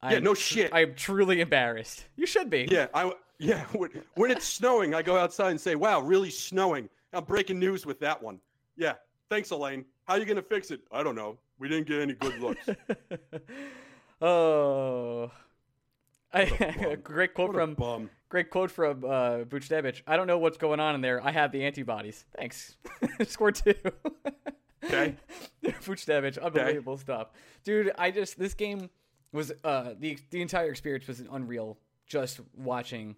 I'm, 0.00 0.12
yeah, 0.12 0.18
no 0.20 0.34
shit. 0.34 0.72
I 0.72 0.80
am 0.80 0.94
truly 0.94 1.40
embarrassed. 1.40 2.06
You 2.16 2.26
should 2.26 2.50
be. 2.50 2.68
Yeah, 2.70 2.86
I 2.94 3.12
yeah. 3.38 3.64
When, 3.72 3.90
when 4.14 4.30
it's 4.30 4.46
snowing, 4.46 4.94
I 4.94 5.02
go 5.02 5.16
outside 5.16 5.50
and 5.50 5.60
say, 5.60 5.74
"Wow, 5.74 6.00
really 6.00 6.30
snowing." 6.30 6.88
I'm 7.12 7.24
breaking 7.24 7.58
news 7.58 7.86
with 7.86 8.00
that 8.00 8.22
one. 8.22 8.40
Yeah, 8.76 8.94
thanks, 9.28 9.50
Alain. 9.50 9.84
How 10.04 10.14
are 10.14 10.18
you 10.18 10.24
gonna 10.24 10.42
fix 10.42 10.70
it? 10.70 10.80
I 10.90 11.02
don't 11.02 11.14
know. 11.14 11.38
We 11.58 11.68
didn't 11.68 11.88
get 11.88 12.00
any 12.00 12.14
good 12.14 12.38
looks. 12.40 12.68
oh, 14.22 15.30
I, 16.32 16.96
great 17.02 17.34
quote 17.34 17.54
from 17.54 17.74
bum. 17.74 18.10
Great 18.28 18.50
quote 18.50 18.70
from 18.70 19.04
uh, 19.04 19.44
Buchnevich. 19.44 20.02
I 20.06 20.16
don't 20.16 20.26
know 20.26 20.38
what's 20.38 20.58
going 20.58 20.80
on 20.80 20.94
in 20.94 21.00
there. 21.00 21.24
I 21.24 21.30
have 21.30 21.50
the 21.50 21.64
antibodies. 21.64 22.24
Thanks. 22.36 22.76
Score 23.26 23.52
two. 23.52 23.74
Okay. 24.84 25.16
Buchnevich, 25.64 26.40
unbelievable 26.40 26.94
okay. 26.94 27.02
stuff, 27.02 27.28
dude. 27.64 27.90
I 27.96 28.10
just 28.10 28.38
this 28.38 28.54
game 28.54 28.90
was 29.32 29.52
uh 29.64 29.94
the 29.98 30.18
the 30.30 30.42
entire 30.42 30.70
experience 30.70 31.06
was 31.06 31.22
unreal. 31.30 31.78
Just 32.06 32.40
watching 32.56 33.16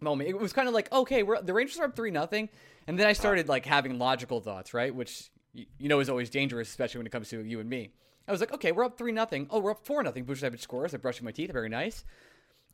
moment, 0.00 0.30
it 0.30 0.38
was 0.38 0.52
kind 0.52 0.68
of 0.68 0.74
like 0.74 0.92
okay, 0.92 1.22
we're 1.22 1.40
the 1.40 1.54
Rangers 1.54 1.78
are 1.78 1.84
up 1.84 1.96
three 1.96 2.10
nothing, 2.10 2.48
and 2.86 2.98
then 2.98 3.06
I 3.06 3.14
started 3.14 3.48
like 3.48 3.64
having 3.64 3.98
logical 3.98 4.40
thoughts, 4.40 4.74
right? 4.74 4.94
Which 4.94 5.30
you 5.52 5.88
know 5.88 6.00
is 6.00 6.10
always 6.10 6.28
dangerous, 6.30 6.68
especially 6.68 6.98
when 6.98 7.06
it 7.06 7.10
comes 7.10 7.28
to 7.30 7.42
you 7.42 7.60
and 7.60 7.68
me. 7.68 7.92
I 8.26 8.32
was 8.32 8.40
like, 8.40 8.54
okay, 8.54 8.72
we're 8.72 8.84
up 8.84 8.96
three 8.96 9.12
nothing. 9.12 9.46
Oh, 9.50 9.58
we're 9.60 9.72
up 9.72 9.84
four 9.84 10.02
nothing. 10.02 10.24
Buchnevich 10.24 10.60
scores. 10.60 10.94
I'm 10.94 11.00
brushing 11.00 11.24
my 11.24 11.30
teeth. 11.30 11.52
Very 11.52 11.68
nice. 11.68 12.04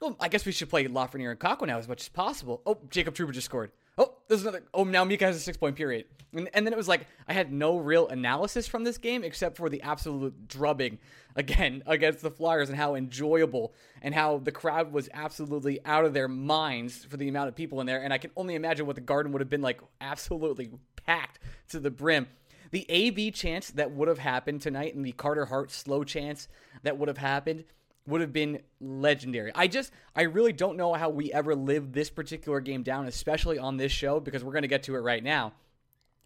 Well, 0.01 0.17
I 0.19 0.29
guess 0.29 0.47
we 0.47 0.53
should 0.53 0.71
play 0.71 0.87
Lafreniere 0.87 1.31
and 1.31 1.39
Kakko 1.39 1.67
now 1.67 1.79
as 1.79 1.89
much 1.89 2.01
as 2.03 2.09
possible. 2.09 2.63
Oh, 2.65 2.79
Jacob 2.89 3.15
Trouba 3.15 3.33
just 3.33 3.45
scored. 3.45 3.71
Oh, 3.99 4.15
there's 4.29 4.43
another. 4.43 4.63
Oh, 4.73 4.85
now 4.85 5.05
Mika 5.05 5.27
has 5.27 5.37
a 5.37 5.41
six 5.41 5.59
point 5.59 5.77
period. 5.77 6.07
And, 6.33 6.49
and 6.55 6.65
then 6.67 6.73
it 6.73 6.77
was 6.77 6.89
like, 6.89 7.07
I 7.29 7.35
had 7.35 7.53
no 7.53 7.77
real 7.77 8.09
analysis 8.09 8.67
from 8.67 8.85
this 8.85 8.97
game 8.97 9.25
except 9.25 9.57
for 9.57 9.69
the 9.69 9.83
absolute 9.83 10.49
drubbing 10.49 10.99
again 11.37 11.83
against 11.87 12.23
the 12.23 12.31
Flyers 12.31 12.71
and 12.71 12.79
how 12.79 12.95
enjoyable 12.95 13.75
and 14.01 14.15
how 14.15 14.39
the 14.39 14.53
crowd 14.53 14.93
was 14.93 15.09
absolutely 15.13 15.85
out 15.85 16.05
of 16.05 16.15
their 16.15 16.29
minds 16.29 17.05
for 17.05 17.17
the 17.17 17.29
amount 17.29 17.49
of 17.49 17.57
people 17.57 17.81
in 17.81 17.87
there. 17.87 18.03
And 18.03 18.13
I 18.13 18.19
can 18.19 18.31
only 18.37 18.55
imagine 18.55 18.87
what 18.87 18.95
the 18.95 19.03
garden 19.03 19.33
would 19.33 19.41
have 19.41 19.51
been 19.51 19.61
like 19.61 19.81
absolutely 20.01 20.71
packed 21.05 21.41
to 21.71 21.81
the 21.81 21.91
brim. 21.91 22.29
The 22.71 22.87
AV 22.89 23.35
chance 23.35 23.71
that 23.73 23.91
would 23.91 24.09
have 24.09 24.21
happened 24.21 24.63
tonight 24.63 24.95
and 24.95 25.05
the 25.05 25.13
Carter 25.13 25.47
Hart 25.47 25.73
slow 25.73 26.05
chance 26.05 26.49
that 26.85 26.97
would 26.97 27.09
have 27.09 27.19
happened 27.19 27.65
would 28.07 28.21
have 28.21 28.33
been 28.33 28.61
legendary. 28.81 29.53
I 29.55 29.67
just, 29.67 29.93
I 30.15 30.23
really 30.23 30.53
don't 30.53 30.77
know 30.77 30.95
how 30.95 31.11
we 31.11 31.33
ever 31.33 31.55
lived 31.55 31.93
this 31.93 32.11
particular 32.11 32.61
game 32.61 32.83
down, 32.83 33.07
especially 33.07 33.59
on 33.59 33.77
this 33.77 33.93
show, 33.93 34.21
because 34.21 34.43
we're 34.43 34.53
going 34.53 34.63
to 34.63 34.69
get 34.69 34.83
to 34.85 34.97
it 34.97 35.01
right 35.01 35.23
now. 35.23 35.53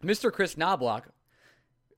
Mr. 0.03 0.31
Kris 0.31 0.55
Knoblauch, 0.55 1.03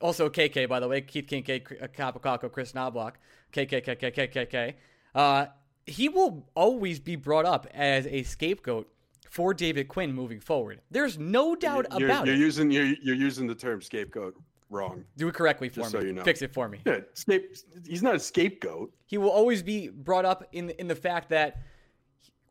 also 0.00 0.28
KK, 0.28 0.68
by 0.68 0.80
the 0.80 0.88
way, 0.88 1.00
Keith 1.00 1.26
Kinkaid, 1.26 1.94
Kaapo 1.94 2.52
Kris 2.52 2.72
Knoblauch, 2.72 3.14
KKKKKKK, 3.52 4.74
uh, 5.14 5.46
he 5.86 6.08
will 6.08 6.46
always 6.54 7.00
be 7.00 7.16
brought 7.16 7.46
up 7.46 7.66
as 7.72 8.06
a 8.06 8.22
scapegoat 8.22 8.88
for 9.28 9.54
David 9.54 9.88
Quinn 9.88 10.12
moving 10.12 10.40
forward. 10.40 10.80
There's 10.90 11.18
no 11.18 11.54
doubt 11.54 11.86
you're, 11.98 12.06
about 12.06 12.26
you're 12.26 12.34
it. 12.34 12.38
Using, 12.38 12.70
you're, 12.70 12.94
you're 13.02 13.14
using 13.14 13.46
the 13.46 13.54
term 13.54 13.82
scapegoat 13.82 14.36
wrong. 14.70 15.04
Do 15.16 15.28
it 15.28 15.34
correctly 15.34 15.68
for 15.68 15.80
Just 15.80 15.94
me. 15.94 16.00
So 16.00 16.06
you 16.06 16.12
know. 16.12 16.24
Fix 16.24 16.42
it 16.42 16.52
for 16.52 16.68
me. 16.68 16.80
Yeah, 16.84 17.00
scape, 17.14 17.56
he's 17.86 18.02
not 18.02 18.14
a 18.14 18.18
scapegoat. 18.18 18.92
He 19.06 19.18
will 19.18 19.30
always 19.30 19.62
be 19.62 19.88
brought 19.88 20.24
up 20.24 20.48
in 20.52 20.70
in 20.70 20.88
the 20.88 20.94
fact 20.94 21.30
that 21.30 21.62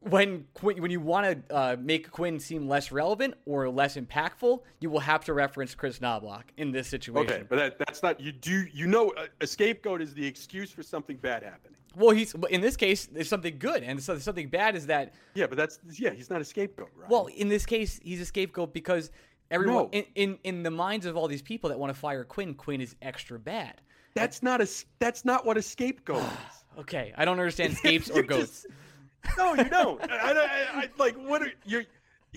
when 0.01 0.45
Quinn, 0.53 0.81
when 0.81 0.91
you 0.91 0.99
want 0.99 1.47
to 1.47 1.55
uh, 1.55 1.75
make 1.79 2.11
Quinn 2.11 2.39
seem 2.39 2.67
less 2.67 2.91
relevant 2.91 3.33
or 3.45 3.69
less 3.69 3.97
impactful, 3.97 4.61
you 4.79 4.89
will 4.89 4.99
have 4.99 5.23
to 5.25 5.33
reference 5.33 5.75
Kris 5.75 5.99
Knoblauch 5.99 6.43
in 6.57 6.71
this 6.71 6.87
situation. 6.87 7.31
Okay, 7.31 7.43
but 7.47 7.55
that, 7.57 7.79
that's 7.79 8.03
not 8.03 8.19
you 8.19 8.31
do 8.31 8.65
you 8.71 8.87
know 8.87 9.13
a, 9.17 9.43
a 9.43 9.47
scapegoat 9.47 10.01
is 10.01 10.13
the 10.13 10.25
excuse 10.25 10.71
for 10.71 10.83
something 10.83 11.17
bad 11.17 11.43
happening. 11.43 11.73
Well, 11.95 12.11
he's 12.11 12.35
in 12.51 12.61
this 12.61 12.77
case. 12.77 13.07
There's 13.07 13.29
something 13.29 13.57
good, 13.57 13.81
and 13.81 14.01
so 14.01 14.17
something 14.19 14.49
bad 14.49 14.75
is 14.75 14.85
that. 14.85 15.13
Yeah, 15.33 15.47
but 15.47 15.57
that's 15.57 15.79
yeah. 15.93 16.11
He's 16.11 16.29
not 16.29 16.41
a 16.41 16.45
scapegoat, 16.45 16.89
right? 16.95 17.09
Well, 17.09 17.27
in 17.27 17.47
this 17.47 17.65
case, 17.65 17.99
he's 18.03 18.21
a 18.21 18.25
scapegoat 18.25 18.73
because 18.73 19.11
everyone 19.51 19.75
No. 19.85 19.89
in, 19.91 20.05
in 20.15 20.37
in 20.43 20.63
the 20.63 20.71
minds 20.71 21.05
of 21.05 21.15
all 21.17 21.27
these 21.27 21.41
people 21.41 21.69
that 21.69 21.79
want 21.79 21.93
to 21.93 21.99
fire 21.99 22.23
Quinn, 22.23 22.53
Quinn 22.53 22.81
is 22.81 22.95
extra 23.01 23.39
bad. 23.39 23.81
that's 24.13 24.41
not 24.43 24.61
a 24.61 24.67
that's 24.99 25.25
not 25.25 25.45
what 25.45 25.57
a 25.57 25.61
scapegoat 25.61 26.21
is. 26.23 26.63
Okay, 26.79 27.13
I 27.17 27.25
don't 27.25 27.39
understand 27.39 27.75
scapes 27.81 28.09
or 28.09 28.21
goats. 28.23 28.63
just- 28.63 29.37
No, 29.37 29.53
you 29.55 29.63
don't. 29.65 30.01
I, 30.11 30.31
I, 30.31 30.67
I, 30.81 30.89
like 30.97 31.15
what 31.15 31.41
are 31.41 31.51
you? 31.65 31.83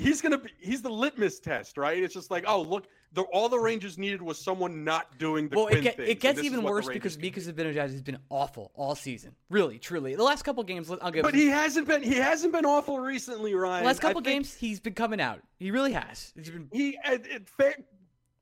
He's 0.01 0.23
gonna 0.23 0.39
be. 0.39 0.51
He's 0.59 0.83
the 0.83 0.91
litmus 0.91 1.41
test, 1.41 1.77
right? 1.77 2.03
It's 2.03 2.15
just 2.15 2.31
like, 2.31 2.45
oh, 2.47 2.63
look, 2.63 2.87
the, 3.13 3.23
all 3.23 3.49
the 3.49 3.59
Rangers 3.59 3.99
needed 3.99 4.23
was 4.23 4.39
someone 4.39 4.85
not 4.85 5.19
doing 5.19 5.49
the 5.49 5.57
well, 5.57 5.67
it, 5.67 5.83
get, 5.83 6.01
it 6.01 6.21
gets 6.21 6.43
even 6.43 6.63
worse 6.63 6.89
because 6.89 7.17
can 7.17 7.23
Mika 7.23 7.41
Zibanejad 7.41 7.75
has 7.75 8.03
been 8.03 8.19
awful 8.31 8.71
all 8.75 8.95
season. 8.95 9.35
Really, 9.49 9.79
truly. 9.79 10.15
The 10.15 10.23
last 10.23 10.43
couple 10.43 10.63
games, 10.65 10.91
I'll 11.03 11.11
give. 11.11 11.23
But 11.23 11.35
he 11.35 11.49
hasn't 11.49 11.87
been. 11.87 12.03
He 12.03 12.17
hasn't 12.17 12.53
been 12.53 12.65
awful 12.65 12.99
recently, 12.99 13.55
Ryan. 13.55 13.83
the 13.83 13.89
last 13.89 13.99
I 13.99 14.09
couple 14.09 14.23
think 14.23 14.35
games, 14.35 14.55
he's 14.55 14.81
been 14.81 14.95
coming 14.95 15.21
out. 15.21 15.41
He 15.59 15.71
really 15.71 15.93
has. 15.93 16.33
He's 16.35 16.51
been 16.51 16.69
He. 16.73 16.97
It, 17.05 17.27
it, 17.59 17.85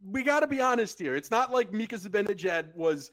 we 0.04 0.22
got 0.22 0.40
to 0.40 0.46
be 0.46 0.60
honest 0.60 0.98
here. 0.98 1.16
It's 1.16 1.30
not 1.30 1.50
like 1.50 1.72
Mika 1.72 1.96
Zibanejad 1.96 2.74
was 2.74 3.10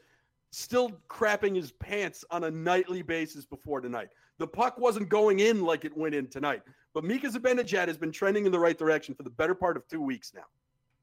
still 0.52 0.92
crapping 1.10 1.56
his 1.56 1.72
pants 1.72 2.24
on 2.32 2.44
a 2.44 2.52
nightly 2.52 3.02
basis 3.02 3.46
before 3.46 3.82
tonight. 3.82 4.10
The 4.38 4.48
puck 4.48 4.78
wasn't 4.78 5.10
going 5.10 5.40
in 5.40 5.64
like 5.64 5.86
it 5.86 5.96
went 5.98 6.16
in 6.16 6.28
tonight. 6.28 6.62
But 6.96 7.04
Mika 7.04 7.28
Zibanejad 7.28 7.90
has 7.90 7.98
been 7.98 8.12
trending 8.12 8.46
in 8.46 8.54
the 8.54 8.60
right 8.60 8.78
direction 8.78 9.14
for 9.14 9.24
the 9.24 9.30
better 9.30 9.54
part 9.54 9.76
of 9.76 9.86
two 9.90 10.00
weeks 10.00 10.32
now. 10.34 10.46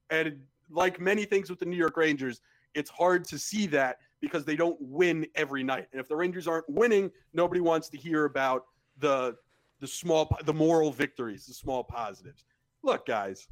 And 0.09 0.40
like 0.70 0.98
many 0.98 1.26
things 1.26 1.50
with 1.50 1.59
the 1.59 1.66
New 1.66 1.76
York 1.76 1.98
Rangers, 1.98 2.40
it's 2.74 2.88
hard 2.88 3.26
to 3.26 3.38
see 3.38 3.66
that 3.68 3.98
because 4.18 4.46
they 4.46 4.57
don't 4.57 4.78
win 4.81 5.26
every 5.35 5.62
night. 5.62 5.88
And 5.92 6.00
if 6.00 6.09
the 6.09 6.16
Rangers 6.16 6.48
aren't 6.48 6.68
winning, 6.68 7.11
nobody 7.35 7.61
wants 7.61 7.90
to 7.90 7.98
hear 7.98 8.24
about 8.24 8.64
the 8.98 9.37
the 9.81 9.87
small 9.87 10.35
the 10.44 10.55
moral 10.55 10.92
victories, 10.92 11.44
the 11.44 11.52
small 11.52 11.85
positives. 11.85 12.46
Look, 12.83 13.05
guys, 13.05 13.46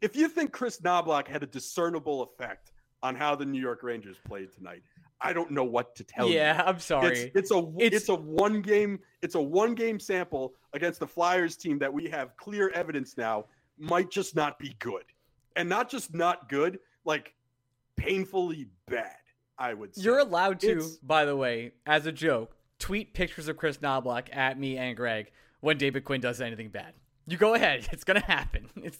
if 0.00 0.16
you 0.16 0.28
think 0.28 0.50
Kris 0.50 0.80
Knoblauch 0.80 1.28
had 1.28 1.44
a 1.44 1.46
discernible 1.46 2.22
effect 2.22 2.72
on 3.04 3.14
how 3.14 3.36
the 3.36 3.46
New 3.46 3.60
York 3.60 3.84
Rangers 3.84 4.16
played 4.26 4.52
tonight, 4.52 4.82
I 5.20 5.32
don't 5.32 5.50
know 5.50 5.64
what 5.64 5.94
to 5.96 6.04
tell 6.04 6.28
you. 6.28 6.34
yeah. 6.36 6.62
I'm 6.64 6.78
sorry. 6.78 7.18
It's, 7.18 7.36
it's 7.36 7.50
a 7.50 7.58
It's- 7.78 7.92
it's, 8.02 8.08
a 8.08 8.14
one 8.14 8.62
game 8.62 9.00
it's 9.22 9.34
a 9.34 9.40
one 9.40 9.74
game 9.74 9.98
sample 9.98 10.54
against 10.72 11.00
the 11.00 11.06
Flyers 11.06 11.56
team 11.56 11.78
that 11.80 11.92
we 11.92 12.08
have 12.08 12.36
clear 12.36 12.68
evidence 12.70 13.16
now 13.16 13.46
might 13.78 14.10
just 14.10 14.36
not 14.36 14.58
be 14.58 14.74
good, 14.78 15.04
and 15.56 15.68
not 15.68 15.88
just 15.90 16.14
not 16.14 16.48
good, 16.48 16.78
like 17.04 17.34
painfully 17.96 18.66
bad. 18.86 19.16
I 19.58 19.74
would 19.74 19.94
say 19.96 20.02
You're 20.02 20.20
allowed 20.20 20.60
to, 20.60 20.70
It's- 20.70 20.96
by 21.02 21.24
the 21.24 21.36
way, 21.36 21.72
as 21.84 22.06
a 22.06 22.12
joke, 22.12 22.54
tweet 22.78 23.12
pictures 23.12 23.48
of 23.48 23.56
Kris 23.56 23.78
Knoblauch 23.78 24.28
at 24.34 24.56
me 24.58 24.76
and 24.76 24.96
Greg 24.96 25.32
when 25.60 25.78
David 25.78 26.04
Quinn 26.04 26.20
does 26.20 26.40
anything 26.40 26.68
bad. 26.68 26.94
You 27.28 27.36
go 27.36 27.54
ahead. 27.54 27.86
It's 27.92 28.04
gonna 28.04 28.24
happen. 28.24 28.68
It's 28.82 28.98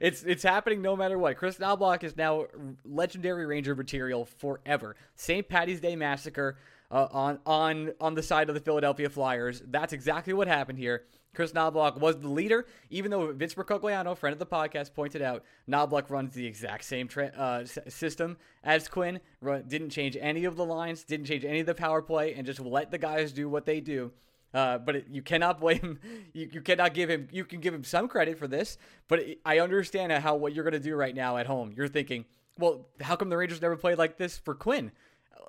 it's 0.00 0.22
it's 0.24 0.42
happening 0.42 0.82
no 0.82 0.96
matter 0.96 1.16
what. 1.18 1.36
Kris 1.36 1.58
Knoblauch 1.58 2.02
is 2.02 2.16
now 2.16 2.46
legendary 2.84 3.46
Ranger 3.46 3.74
material 3.76 4.24
forever. 4.24 4.96
St. 5.14 5.48
Patty's 5.48 5.80
Day 5.80 5.94
massacre 5.94 6.56
uh, 6.90 7.06
on 7.12 7.38
on 7.46 7.92
on 8.00 8.14
the 8.14 8.22
side 8.22 8.48
of 8.48 8.54
the 8.54 8.60
Philadelphia 8.60 9.08
Flyers. 9.08 9.62
That's 9.66 9.92
exactly 9.92 10.32
what 10.32 10.48
happened 10.48 10.78
here. 10.78 11.04
Kris 11.34 11.52
Knoblauch 11.52 12.00
was 12.00 12.18
the 12.18 12.28
leader, 12.28 12.66
even 12.90 13.10
though 13.12 13.32
Vince 13.32 13.54
Mercogliano, 13.54 14.16
friend 14.16 14.32
of 14.32 14.38
the 14.40 14.46
podcast, 14.46 14.92
pointed 14.94 15.22
out 15.22 15.44
Knoblauch 15.68 16.10
runs 16.10 16.34
the 16.34 16.46
exact 16.46 16.84
same 16.84 17.06
tra- 17.06 17.32
uh, 17.38 17.60
s- 17.62 17.78
system 17.94 18.38
as 18.64 18.88
Quinn. 18.88 19.20
Run, 19.40 19.62
didn't 19.68 19.90
change 19.90 20.16
any 20.20 20.46
of 20.46 20.56
the 20.56 20.64
lines, 20.64 21.04
didn't 21.04 21.26
change 21.26 21.44
any 21.44 21.60
of 21.60 21.66
the 21.66 21.74
power 21.74 22.02
play, 22.02 22.34
and 22.34 22.44
just 22.44 22.58
let 22.58 22.90
the 22.90 22.98
guys 22.98 23.30
do 23.30 23.48
what 23.48 23.66
they 23.66 23.78
do. 23.80 24.10
Uh, 24.54 24.78
but 24.78 24.96
it, 24.96 25.06
you 25.10 25.20
cannot 25.20 25.60
blame 25.60 25.98
you, 26.32 26.48
you 26.52 26.60
cannot 26.62 26.94
give 26.94 27.10
him 27.10 27.28
you 27.30 27.44
can 27.44 27.60
give 27.60 27.74
him 27.74 27.84
some 27.84 28.08
credit 28.08 28.38
for 28.38 28.48
this 28.48 28.78
but 29.06 29.18
it, 29.18 29.38
i 29.44 29.58
understand 29.58 30.10
how 30.10 30.34
what 30.34 30.54
you're 30.54 30.64
going 30.64 30.72
to 30.72 30.80
do 30.80 30.94
right 30.94 31.14
now 31.14 31.36
at 31.36 31.46
home. 31.46 31.72
You're 31.76 31.88
thinking 31.88 32.24
well 32.58 32.86
how 33.00 33.16
come 33.16 33.28
the 33.28 33.36
rangers 33.36 33.60
never 33.60 33.76
played 33.76 33.98
like 33.98 34.16
this 34.16 34.38
for 34.38 34.54
quinn? 34.54 34.90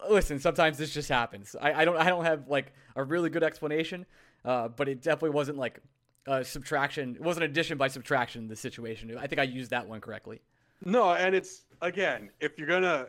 Listen 0.09 0.39
sometimes 0.39 0.77
this 0.77 0.93
just 0.93 1.09
happens. 1.09 1.55
I, 1.59 1.73
I 1.73 1.85
don't 1.85 1.97
i 1.97 2.09
don't 2.09 2.25
have 2.25 2.47
like 2.47 2.73
a 2.95 3.03
really 3.03 3.29
good 3.29 3.43
explanation 3.43 4.05
uh, 4.45 4.67
but 4.67 4.88
it 4.89 5.01
definitely 5.01 5.31
wasn't 5.31 5.57
like 5.57 5.79
uh, 6.27 6.43
subtraction 6.43 7.15
it 7.15 7.21
wasn't 7.21 7.45
addition 7.45 7.77
by 7.77 7.88
subtraction 7.88 8.47
the 8.47 8.55
situation. 8.55 9.17
I 9.17 9.27
think 9.27 9.39
i 9.39 9.43
used 9.43 9.71
that 9.71 9.88
one 9.88 10.01
correctly. 10.01 10.41
No, 10.83 11.13
and 11.13 11.35
it's 11.35 11.63
again, 11.81 12.29
if 12.39 12.57
you're 12.57 12.67
gonna 12.67 13.07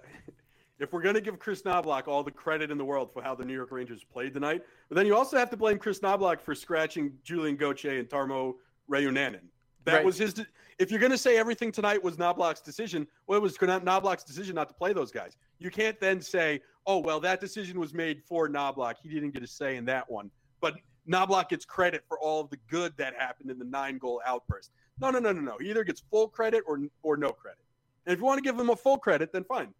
if 0.80 0.92
we're 0.92 1.02
gonna 1.02 1.20
give 1.20 1.38
Kris 1.38 1.62
Knoblauch 1.62 2.08
all 2.08 2.22
the 2.22 2.30
credit 2.30 2.70
in 2.70 2.78
the 2.78 2.84
world 2.84 3.12
for 3.12 3.22
how 3.22 3.34
the 3.34 3.44
New 3.44 3.52
York 3.54 3.70
Rangers 3.70 4.02
played 4.02 4.32
tonight, 4.34 4.62
but 4.88 4.96
then 4.96 5.06
you 5.06 5.14
also 5.14 5.36
have 5.36 5.50
to 5.50 5.56
blame 5.56 5.78
Kris 5.78 6.00
Knoblauch 6.00 6.40
for 6.40 6.54
scratching 6.54 7.12
Julien 7.22 7.56
Gauthier 7.56 7.98
and 7.98 8.08
Tarmo 8.08 8.54
Reunanen. 8.90 9.42
That 9.84 9.96
Right. 9.96 10.04
was 10.04 10.18
his. 10.18 10.34
de- 10.34 10.46
If 10.78 10.90
you're 10.90 11.00
gonna 11.00 11.18
say 11.18 11.36
everything 11.36 11.70
tonight 11.72 12.02
was 12.02 12.16
Knoblauch's 12.16 12.62
decision, 12.62 13.06
well, 13.26 13.36
it 13.38 13.42
was 13.42 13.58
Knoblauch's 13.58 14.24
decision 14.24 14.54
not 14.54 14.68
to 14.70 14.74
play 14.74 14.94
those 14.94 15.10
guys. 15.10 15.36
You 15.58 15.70
can't 15.70 16.00
then 16.00 16.22
say, 16.22 16.62
"Oh, 16.86 16.98
well, 16.98 17.20
that 17.20 17.38
decision 17.40 17.78
was 17.78 17.92
made 17.92 18.22
for 18.24 18.48
Knoblauch. 18.48 18.94
He 19.02 19.10
didn't 19.10 19.32
get 19.32 19.42
a 19.42 19.46
say 19.46 19.76
in 19.76 19.84
that 19.86 20.10
one." 20.10 20.30
But 20.60 20.76
Knoblauch 21.06 21.50
gets 21.50 21.66
credit 21.66 22.02
for 22.08 22.18
all 22.18 22.40
of 22.40 22.48
the 22.48 22.56
good 22.68 22.96
that 22.96 23.14
happened 23.14 23.50
in 23.50 23.58
the 23.58 23.64
nine-goal 23.66 24.22
outburst. 24.24 24.70
No, 24.98 25.10
no, 25.10 25.18
no, 25.18 25.32
no, 25.32 25.40
no. 25.42 25.58
He 25.58 25.68
either 25.68 25.84
gets 25.84 26.00
full 26.00 26.28
credit 26.28 26.64
or 26.66 26.80
or 27.02 27.18
no 27.18 27.30
credit. 27.32 27.64
And 28.06 28.14
if 28.14 28.18
you 28.18 28.24
want 28.24 28.38
to 28.38 28.42
give 28.42 28.58
him 28.58 28.70
a 28.70 28.76
full 28.76 28.96
credit, 28.98 29.32
then 29.32 29.44
fine. 29.44 29.74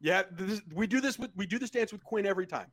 Yeah, 0.00 0.22
this, 0.30 0.60
we 0.74 0.86
do 0.86 1.00
this 1.00 1.18
with 1.18 1.30
we 1.36 1.46
do 1.46 1.58
this 1.58 1.70
dance 1.70 1.92
with 1.92 2.04
Quinn 2.04 2.26
every 2.26 2.46
time. 2.46 2.66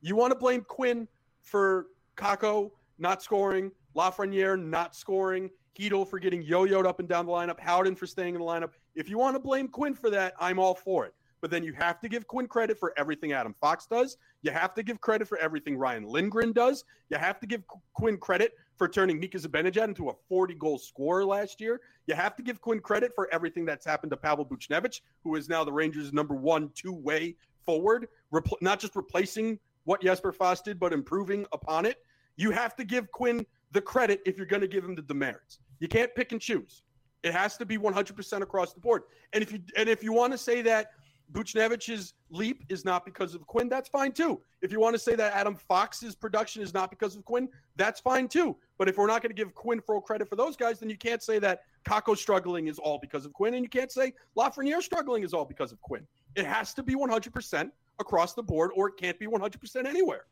You 0.00 0.14
want 0.14 0.32
to 0.32 0.38
blame 0.38 0.62
Quinn 0.62 1.08
for 1.42 1.86
Kakko 2.16 2.70
not 2.98 3.22
scoring, 3.22 3.70
Lafreniere 3.96 4.60
not 4.60 4.94
scoring, 4.94 5.50
Chytil 5.78 6.06
for 6.08 6.18
getting 6.18 6.42
yo-yoed 6.42 6.86
up 6.86 6.98
and 6.98 7.08
down 7.08 7.26
the 7.26 7.32
lineup, 7.32 7.58
Howden 7.60 7.94
for 7.94 8.06
staying 8.06 8.34
in 8.34 8.40
the 8.40 8.46
lineup. 8.46 8.70
If 8.94 9.08
you 9.08 9.18
want 9.18 9.36
to 9.36 9.40
blame 9.40 9.68
Quinn 9.68 9.94
for 9.94 10.10
that, 10.10 10.34
I'm 10.40 10.58
all 10.58 10.74
for 10.74 11.06
it. 11.06 11.14
But 11.40 11.52
then 11.52 11.62
you 11.62 11.72
have 11.74 12.00
to 12.00 12.08
give 12.08 12.26
Quinn 12.26 12.48
credit 12.48 12.78
for 12.78 12.92
everything 12.96 13.32
Adam 13.32 13.54
Fox 13.60 13.86
does. 13.86 14.16
You 14.42 14.50
have 14.50 14.74
to 14.74 14.82
give 14.82 15.00
credit 15.00 15.28
for 15.28 15.38
everything 15.38 15.76
Ryan 15.76 16.04
Lindgren 16.04 16.52
does. 16.52 16.84
You 17.10 17.18
have 17.18 17.38
to 17.40 17.46
give 17.46 17.64
Qu- 17.68 17.80
Quinn 17.92 18.18
credit 18.18 18.54
for 18.78 18.88
turning 18.88 19.18
Mika 19.18 19.38
Zibanejad 19.38 19.88
into 19.88 20.08
a 20.08 20.14
40-goal 20.30 20.78
scorer 20.78 21.24
last 21.24 21.60
year. 21.60 21.80
You 22.06 22.14
have 22.14 22.36
to 22.36 22.42
give 22.42 22.60
Quinn 22.60 22.80
credit 22.80 23.12
for 23.14 23.28
everything 23.32 23.66
that's 23.66 23.84
happened 23.84 24.10
to 24.10 24.16
Pavel 24.16 24.46
Buchnevich, 24.46 25.00
who 25.24 25.34
is 25.34 25.48
now 25.48 25.64
the 25.64 25.72
Rangers' 25.72 26.12
number 26.12 26.34
one 26.34 26.70
two-way 26.74 27.36
forward, 27.66 28.08
repl- 28.32 28.56
not 28.62 28.78
just 28.78 28.96
replacing 28.96 29.58
what 29.84 30.00
Jesper 30.00 30.32
Fast 30.32 30.64
did, 30.64 30.78
but 30.78 30.92
improving 30.92 31.44
upon 31.52 31.84
it. 31.84 31.98
You 32.36 32.50
have 32.52 32.76
to 32.76 32.84
give 32.84 33.10
Quinn 33.10 33.44
the 33.72 33.80
credit 33.80 34.20
if 34.24 34.36
you're 34.36 34.46
going 34.46 34.62
to 34.62 34.68
give 34.68 34.84
him 34.84 34.94
the 34.94 35.02
demerits. 35.02 35.58
You 35.80 35.88
can't 35.88 36.14
pick 36.14 36.32
and 36.32 36.40
choose. 36.40 36.82
It 37.22 37.32
has 37.32 37.56
to 37.56 37.66
be 37.66 37.76
100% 37.76 38.42
across 38.42 38.72
the 38.72 38.80
board. 38.80 39.02
And 39.32 39.42
if 39.42 39.52
you 39.52 39.60
and 39.76 39.88
if 39.88 40.04
you 40.04 40.12
want 40.12 40.32
to 40.32 40.38
say 40.38 40.62
that 40.62 40.92
Buchnevich's 41.32 42.14
leap 42.30 42.64
is 42.68 42.84
not 42.84 43.04
because 43.04 43.34
of 43.34 43.46
Quinn, 43.46 43.68
that's 43.68 43.88
fine 43.88 44.12
too. 44.12 44.40
If 44.62 44.72
you 44.72 44.80
want 44.80 44.94
to 44.94 44.98
say 44.98 45.14
that 45.14 45.34
Adam 45.34 45.54
Fox's 45.54 46.14
production 46.14 46.62
is 46.62 46.72
not 46.72 46.90
because 46.90 47.16
of 47.16 47.24
Quinn, 47.24 47.48
that's 47.76 48.00
fine 48.00 48.28
too. 48.28 48.56
But 48.78 48.88
if 48.88 48.96
we're 48.96 49.06
not 49.06 49.22
going 49.22 49.30
to 49.30 49.34
give 49.34 49.54
Quinn 49.54 49.80
full 49.80 50.00
credit 50.00 50.28
for 50.28 50.36
those 50.36 50.56
guys, 50.56 50.80
then 50.80 50.88
you 50.88 50.96
can't 50.96 51.22
say 51.22 51.38
that 51.40 51.62
Kakko 51.84 52.16
struggling 52.16 52.68
is 52.68 52.78
all 52.78 52.98
because 52.98 53.26
of 53.26 53.32
Quinn, 53.32 53.54
and 53.54 53.62
you 53.62 53.68
can't 53.68 53.92
say 53.92 54.14
Lafreniere 54.36 54.82
struggling 54.82 55.22
is 55.22 55.34
all 55.34 55.44
because 55.44 55.72
of 55.72 55.80
Quinn. 55.82 56.06
It 56.34 56.46
has 56.46 56.72
to 56.74 56.82
be 56.82 56.94
100% 56.94 57.70
across 57.98 58.34
the 58.34 58.42
board, 58.42 58.70
or 58.74 58.88
it 58.88 58.96
can't 58.96 59.18
be 59.18 59.26
100% 59.26 59.86
anywhere. 59.86 60.24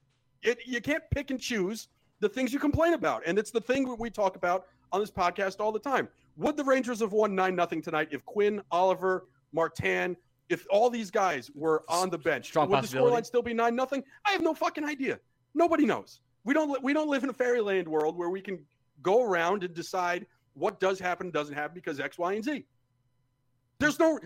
It 0.43 0.59
you 0.67 0.81
can't 0.81 1.03
pick 1.11 1.31
and 1.31 1.41
choose 1.41 1.89
the 2.21 2.29
things 2.29 2.53
you 2.53 2.59
complain 2.59 2.95
about, 2.95 3.23
and 3.27 3.39
it's 3.39 3.51
the 3.51 3.61
thing 3.61 3.95
we 3.99 4.11
talk 4.11 4.37
about 4.37 4.67
on 4.93 5.01
this 5.01 5.11
podcast 5.11 5.61
all 5.61 5.73
the 5.73 5.79
time. 5.79 6.09
Would 6.37 6.57
the 6.57 6.65
Rangers 6.65 7.01
have 7.01 7.13
won 7.13 7.35
nine 7.35 7.55
nothing 7.57 7.83
tonight 7.83 8.09
if 8.11 8.25
Quinn, 8.25 8.63
Oliver, 8.71 9.27
Martin, 9.53 10.17
if 10.49 10.67
all 10.71 10.91
these 10.91 11.11
guys 11.11 11.51
were 11.55 11.85
on 11.89 12.11
the 12.11 12.19
bench? 12.19 12.47
Strong 12.47 12.71
would 12.71 12.85
the 12.85 12.89
scoreline 12.89 13.25
still 13.25 13.43
be 13.43 13.55
nine 13.55 13.75
nothing? 13.75 14.03
I 14.25 14.33
have 14.33 14.43
no 14.43 14.55
fucking 14.55 14.85
idea. 14.85 15.19
Nobody 15.55 15.87
knows. 15.87 16.21
We 16.45 16.55
don't 16.55 16.83
we 16.83 16.93
don't 16.93 17.09
live 17.09 17.25
in 17.25 17.31
a 17.31 17.35
fairyland 17.35 17.89
world 17.89 18.17
where 18.17 18.31
we 18.31 18.41
can 18.41 18.59
go 19.03 19.23
around 19.23 19.65
and 19.65 19.75
decide 19.75 20.27
what 20.55 20.81
does 20.81 20.99
happen 20.99 21.27
and 21.27 21.35
doesn't 21.35 21.55
happen 21.55 21.75
because 21.75 22.01
X, 22.01 22.19
Y, 22.19 22.33
and 22.35 22.45
Z. 22.45 22.65
There's 23.79 23.99
no 23.99 24.19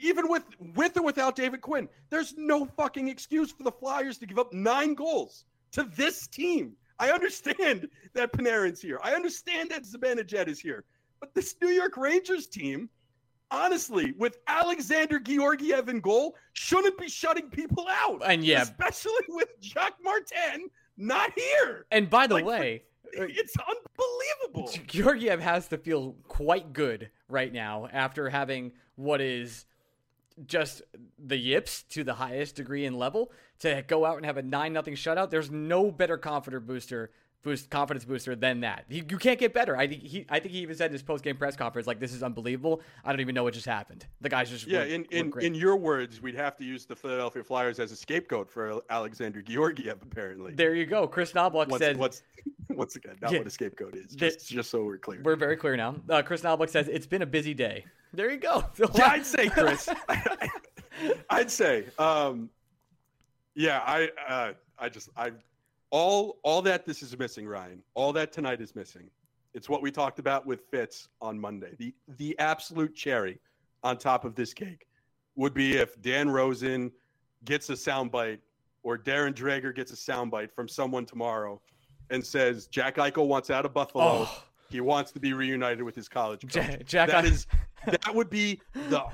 even 0.00 0.28
with 0.28 0.44
with 0.74 0.96
or 0.96 1.02
without 1.02 1.36
David 1.36 1.60
Quinn, 1.60 1.88
there's 2.10 2.34
no 2.36 2.66
fucking 2.66 3.08
excuse 3.08 3.52
for 3.52 3.62
the 3.62 3.72
Flyers 3.72 4.18
to 4.18 4.26
give 4.26 4.38
up 4.38 4.52
nine 4.52 4.94
goals 4.94 5.44
to 5.72 5.84
this 5.84 6.26
team. 6.26 6.72
I 6.98 7.10
understand 7.10 7.88
that 8.14 8.32
Panarin's 8.32 8.80
here. 8.80 9.00
I 9.02 9.14
understand 9.14 9.70
that 9.70 9.84
Zibanejad 9.84 10.48
is 10.48 10.60
here. 10.60 10.84
But 11.20 11.34
this 11.34 11.54
New 11.62 11.68
York 11.68 11.96
Rangers 11.96 12.48
team, 12.48 12.90
honestly, 13.52 14.14
with 14.18 14.38
Alexander 14.46 15.20
Georgiev 15.20 15.88
in 15.88 16.00
goal, 16.00 16.34
shouldn't 16.54 16.98
be 16.98 17.08
shutting 17.08 17.50
people 17.50 17.86
out. 17.88 18.22
And 18.24 18.44
yeah. 18.44 18.62
Especially 18.62 19.12
with 19.28 19.48
Jacques 19.60 19.98
Martin 20.02 20.68
not 20.96 21.32
here. 21.36 21.86
and 21.90 22.08
by 22.10 22.26
the 22.26 22.34
Like, 22.34 22.44
way 22.44 22.82
It's 23.14 23.54
unbelievable. 23.58 24.72
Georgiev 24.86 25.40
has 25.40 25.68
to 25.68 25.78
feel 25.78 26.16
quite 26.28 26.72
good 26.72 27.10
right 27.28 27.52
now 27.52 27.86
after 27.92 28.30
having 28.30 28.72
what 28.96 29.20
is 29.20 29.66
just 30.46 30.80
the 31.18 31.36
yips 31.36 31.82
to 31.82 32.04
the 32.04 32.14
highest 32.14 32.56
degree 32.56 32.86
and 32.86 32.98
level 32.98 33.30
to 33.58 33.84
go 33.86 34.06
out 34.06 34.16
and 34.16 34.24
have 34.24 34.38
a 34.38 34.42
nine 34.42 34.72
nothing 34.72 34.94
shutout. 34.94 35.28
There's 35.28 35.50
no 35.50 35.90
better 35.90 36.16
confidence 36.16 36.64
booster 36.66 37.10
boost 37.42 37.70
confidence 37.70 38.04
booster 38.04 38.36
than 38.36 38.60
that. 38.60 38.84
He, 38.88 38.98
you 39.08 39.18
can't 39.18 39.38
get 39.38 39.52
better. 39.52 39.76
I 39.76 39.86
think 39.86 40.02
he 40.02 40.26
I 40.28 40.38
think 40.38 40.52
he 40.52 40.60
even 40.60 40.76
said 40.76 40.86
in 40.86 40.92
his 40.92 41.02
post 41.02 41.24
game 41.24 41.36
press 41.36 41.56
conference 41.56 41.86
like 41.86 42.00
this 42.00 42.12
is 42.12 42.22
unbelievable. 42.22 42.80
I 43.04 43.10
don't 43.10 43.20
even 43.20 43.34
know 43.34 43.44
what 43.44 43.54
just 43.54 43.66
happened. 43.66 44.06
The 44.20 44.28
guys 44.28 44.50
just 44.50 44.66
yeah. 44.66 44.80
Were, 44.80 44.84
in 44.86 45.04
in, 45.06 45.32
in 45.40 45.54
your 45.54 45.76
words, 45.76 46.22
we'd 46.22 46.34
have 46.34 46.56
to 46.58 46.64
use 46.64 46.86
the 46.86 46.96
Philadelphia 46.96 47.42
Flyers 47.42 47.78
as 47.78 47.92
a 47.92 47.96
scapegoat 47.96 48.50
for 48.50 48.80
Alexander 48.90 49.42
Georgiev. 49.42 50.00
Apparently, 50.02 50.54
there 50.54 50.74
you 50.74 50.86
go. 50.86 51.06
Chris 51.06 51.34
what's, 51.34 51.78
said 51.78 51.96
what's 51.96 52.22
once 52.70 52.96
again 52.96 53.16
not 53.20 53.32
Yeah. 53.32 53.38
what 53.38 53.46
a 53.46 53.50
scapegoat 53.50 53.94
is. 53.94 54.12
The- 54.12 54.16
Just, 54.16 54.48
just 54.48 54.70
so 54.70 54.84
we're 54.84 54.98
clear. 54.98 55.20
we're 55.22 55.36
very 55.36 55.56
clear 55.56 55.76
now. 55.76 55.96
Uh, 56.08 56.22
Kris 56.22 56.42
Knoblauch 56.42 56.70
says 56.70 56.88
it's 56.88 57.06
been 57.06 57.22
a 57.22 57.26
busy 57.26 57.54
day. 57.54 57.84
There 58.12 58.30
you 58.30 58.38
go. 58.38 58.64
So 58.74 58.90
yeah, 58.94 59.08
I'd 59.08 59.26
say 59.26 59.48
Chris. 59.48 59.88
I'd 61.30 61.50
say, 61.50 61.86
um, 61.98 62.50
yeah, 63.54 63.82
I, 63.84 64.08
uh, 64.28 64.52
I 64.78 64.88
just, 64.88 65.08
I, 65.16 65.32
all, 65.92 66.38
all 66.42 66.62
that 66.62 66.84
this 66.86 67.02
is 67.02 67.16
missing, 67.18 67.46
Ryan. 67.46 67.82
All 67.94 68.12
that 68.14 68.32
tonight 68.32 68.60
is 68.60 68.74
missing. 68.74 69.08
It's 69.54 69.68
what 69.68 69.82
we 69.82 69.90
talked 69.90 70.18
about 70.18 70.46
with 70.46 70.62
Fitz 70.70 71.08
on 71.20 71.38
Monday. 71.38 71.74
The, 71.78 71.94
the 72.16 72.36
absolute 72.38 72.94
cherry 72.96 73.38
on 73.84 73.98
top 73.98 74.24
of 74.24 74.34
this 74.34 74.54
cake 74.54 74.86
would 75.36 75.52
be 75.54 75.76
if 75.76 76.00
Dan 76.00 76.30
Rosen 76.30 76.90
gets 77.44 77.68
a 77.68 77.74
soundbite 77.74 78.38
or 78.82 78.96
Darren 78.96 79.34
Dreger 79.34 79.74
gets 79.74 79.92
a 79.92 79.96
soundbite 80.12 80.50
from 80.50 80.66
someone 80.66 81.04
tomorrow 81.04 81.60
and 82.10 82.24
says 82.24 82.66
Jack 82.66 82.96
Eichel 82.96 83.26
wants 83.28 83.50
out 83.50 83.64
of 83.66 83.74
Buffalo. 83.74 84.04
Oh. 84.26 84.42
He 84.70 84.80
wants 84.80 85.12
to 85.12 85.20
be 85.20 85.34
reunited 85.34 85.82
with 85.82 85.94
his 85.94 86.08
college 86.08 86.40
coach. 86.42 86.56
Ja- 86.56 86.76
Jack 86.86 87.08
That 87.10 87.24
I- 87.24 87.28
is 87.28 87.46
that 87.86 88.14
would 88.14 88.30
be 88.30 88.58
the 88.88 89.04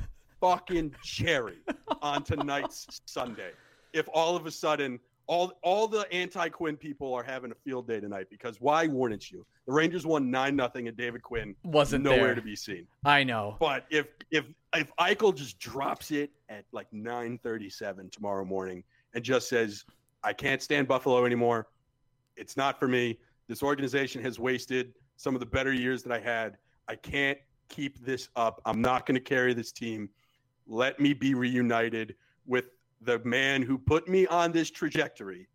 fucking 0.41 0.95
cherry 1.03 1.59
on 2.01 2.23
tonight's 2.23 3.01
Sunday. 3.07 3.51
If 3.93 4.09
all 4.15 4.37
of 4.37 4.47
a 4.47 4.51
sudden 4.53 5.01
all 5.29 5.53
all 5.63 5.87
the 5.87 6.11
anti 6.13 6.49
Quinn 6.49 6.77
people 6.77 7.15
are 7.15 7.23
having 7.23 7.53
a 7.53 7.55
field 7.55 7.87
day 7.87 8.01
tonight 8.01 8.27
because 8.31 8.61
why 8.61 8.87
wouldn't 8.87 9.31
you? 9.31 9.47
The 9.67 9.73
Rangers 9.73 10.05
won 10.07 10.31
nine 10.31 10.57
nothing 10.57 10.89
and 10.89 10.97
David 10.97 11.23
Quinn 11.23 11.55
wasn't 11.63 12.03
nowhere 12.03 12.27
there. 12.27 12.35
to 12.35 12.43
be 12.43 12.57
seen. 12.57 12.87
I 13.05 13.23
know. 13.23 13.57
But 13.61 13.85
if 13.91 14.07
if 14.31 14.47
if 14.75 14.91
Eichel 14.97 15.37
just 15.37 15.59
drops 15.59 16.11
it 16.11 16.31
at 16.49 16.65
like 16.73 16.93
nine 16.93 17.39
thirty 17.43 17.69
seven 17.71 18.11
tomorrow 18.11 18.45
morning 18.45 18.83
and 19.15 19.23
just 19.23 19.49
says, 19.49 19.85
I 20.25 20.33
can't 20.33 20.63
stand 20.63 20.89
Buffalo 20.89 21.25
anymore. 21.25 21.69
It's 22.37 22.57
not 22.57 22.79
for 22.79 22.89
me. 22.89 23.19
This 23.49 23.63
organization 23.63 24.23
has 24.23 24.39
wasted 24.39 24.95
some 25.17 25.35
of 25.35 25.41
the 25.41 25.47
better 25.47 25.73
years 25.73 26.03
that 26.05 26.13
I 26.13 26.21
had. 26.21 26.57
I 26.89 26.97
can't 26.97 27.39
keep 27.69 28.05
this 28.05 28.31
up. 28.35 28.63
I'm 28.65 28.81
not 28.81 29.05
going 29.05 29.15
to 29.15 29.21
carry 29.21 29.53
this 29.53 29.73
team. 29.73 30.09
Let 30.67 31.01
me 31.01 31.13
be 31.13 31.35
reunited 31.35 32.15
with 32.47 32.67
the 33.03 33.19
man 33.21 33.63
who 33.63 33.79
put 33.79 34.09
me 34.09 34.27
on 34.27 34.53
this 34.53 34.71
trajectory, 34.71 35.49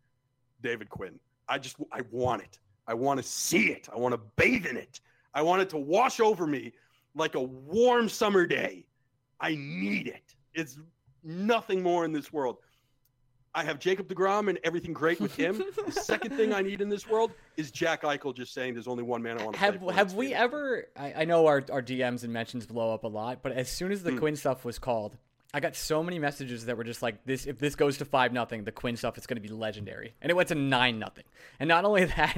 David 0.62 0.88
Quinn. 0.88 1.18
I 1.48 1.58
just 1.58 1.76
I 1.92 2.00
want 2.10 2.42
it. 2.42 2.58
I 2.86 2.94
want 2.94 3.18
to 3.18 3.22
see 3.22 3.68
it. 3.68 3.88
I 3.94 3.98
want 3.98 4.12
to 4.14 4.20
bathe 4.36 4.66
in 4.66 4.76
it. 4.76 5.00
I 5.34 5.42
want 5.42 5.62
it 5.62 5.68
to 5.70 5.78
wash 5.78 6.20
over 6.20 6.46
me 6.46 6.72
like 7.14 7.34
a 7.34 7.40
warm 7.42 8.08
summer 8.08 8.46
day. 8.46 8.86
I 9.40 9.54
need 9.56 10.06
it. 10.08 10.34
It's 10.54 10.78
nothing 11.22 11.82
more 11.82 12.04
in 12.04 12.12
this 12.12 12.32
world. 12.32 12.58
I 13.56 13.62
have 13.62 13.78
Jacob 13.78 14.08
DeGrom 14.08 14.48
and 14.48 14.58
everything 14.64 14.92
great 14.92 15.20
with 15.20 15.34
him. 15.36 15.62
the 15.86 15.92
second 16.02 16.36
thing 16.36 16.52
I 16.52 16.60
need 16.60 16.80
in 16.80 16.88
this 16.88 17.08
world 17.08 17.32
is 17.56 17.70
Jack 17.70 18.02
Eichel 18.02 18.34
just 18.34 18.52
saying 18.52 18.74
there's 18.74 18.88
only 18.88 19.04
one 19.04 19.22
man 19.22 19.38
I 19.38 19.44
want 19.44 19.54
to 19.54 19.60
play 19.60 19.70
Have 19.70 19.80
for. 19.80 19.92
have 19.92 20.14
we 20.14 20.34
ever? 20.34 20.86
I, 20.96 21.12
I 21.18 21.24
know 21.24 21.46
our 21.46 21.62
our 21.70 21.82
DMs 21.82 22.24
and 22.24 22.32
mentions 22.32 22.66
blow 22.66 22.92
up 22.92 23.04
a 23.04 23.08
lot, 23.08 23.42
but 23.42 23.52
as 23.52 23.68
soon 23.70 23.92
as 23.92 24.02
the 24.02 24.10
Hmm. 24.12 24.18
Quinn 24.18 24.36
stuff 24.36 24.64
was 24.64 24.78
called, 24.80 25.16
I 25.54 25.60
got 25.60 25.76
so 25.76 26.02
many 26.02 26.18
messages 26.18 26.66
that 26.66 26.76
were 26.76 26.82
just 26.82 27.00
like 27.00 27.24
this. 27.24 27.46
If 27.46 27.58
this 27.60 27.76
goes 27.76 27.98
to 27.98 28.04
five 28.04 28.32
nothing, 28.32 28.64
the 28.64 28.72
Quinn 28.72 28.96
stuff 28.96 29.16
is 29.16 29.26
going 29.26 29.40
to 29.40 29.48
be 29.48 29.54
legendary, 29.54 30.12
and 30.20 30.28
it 30.28 30.34
went 30.34 30.48
to 30.48 30.56
nine 30.56 30.98
nothing. 30.98 31.24
And 31.60 31.68
not 31.68 31.84
only 31.84 32.04
that, 32.16 32.36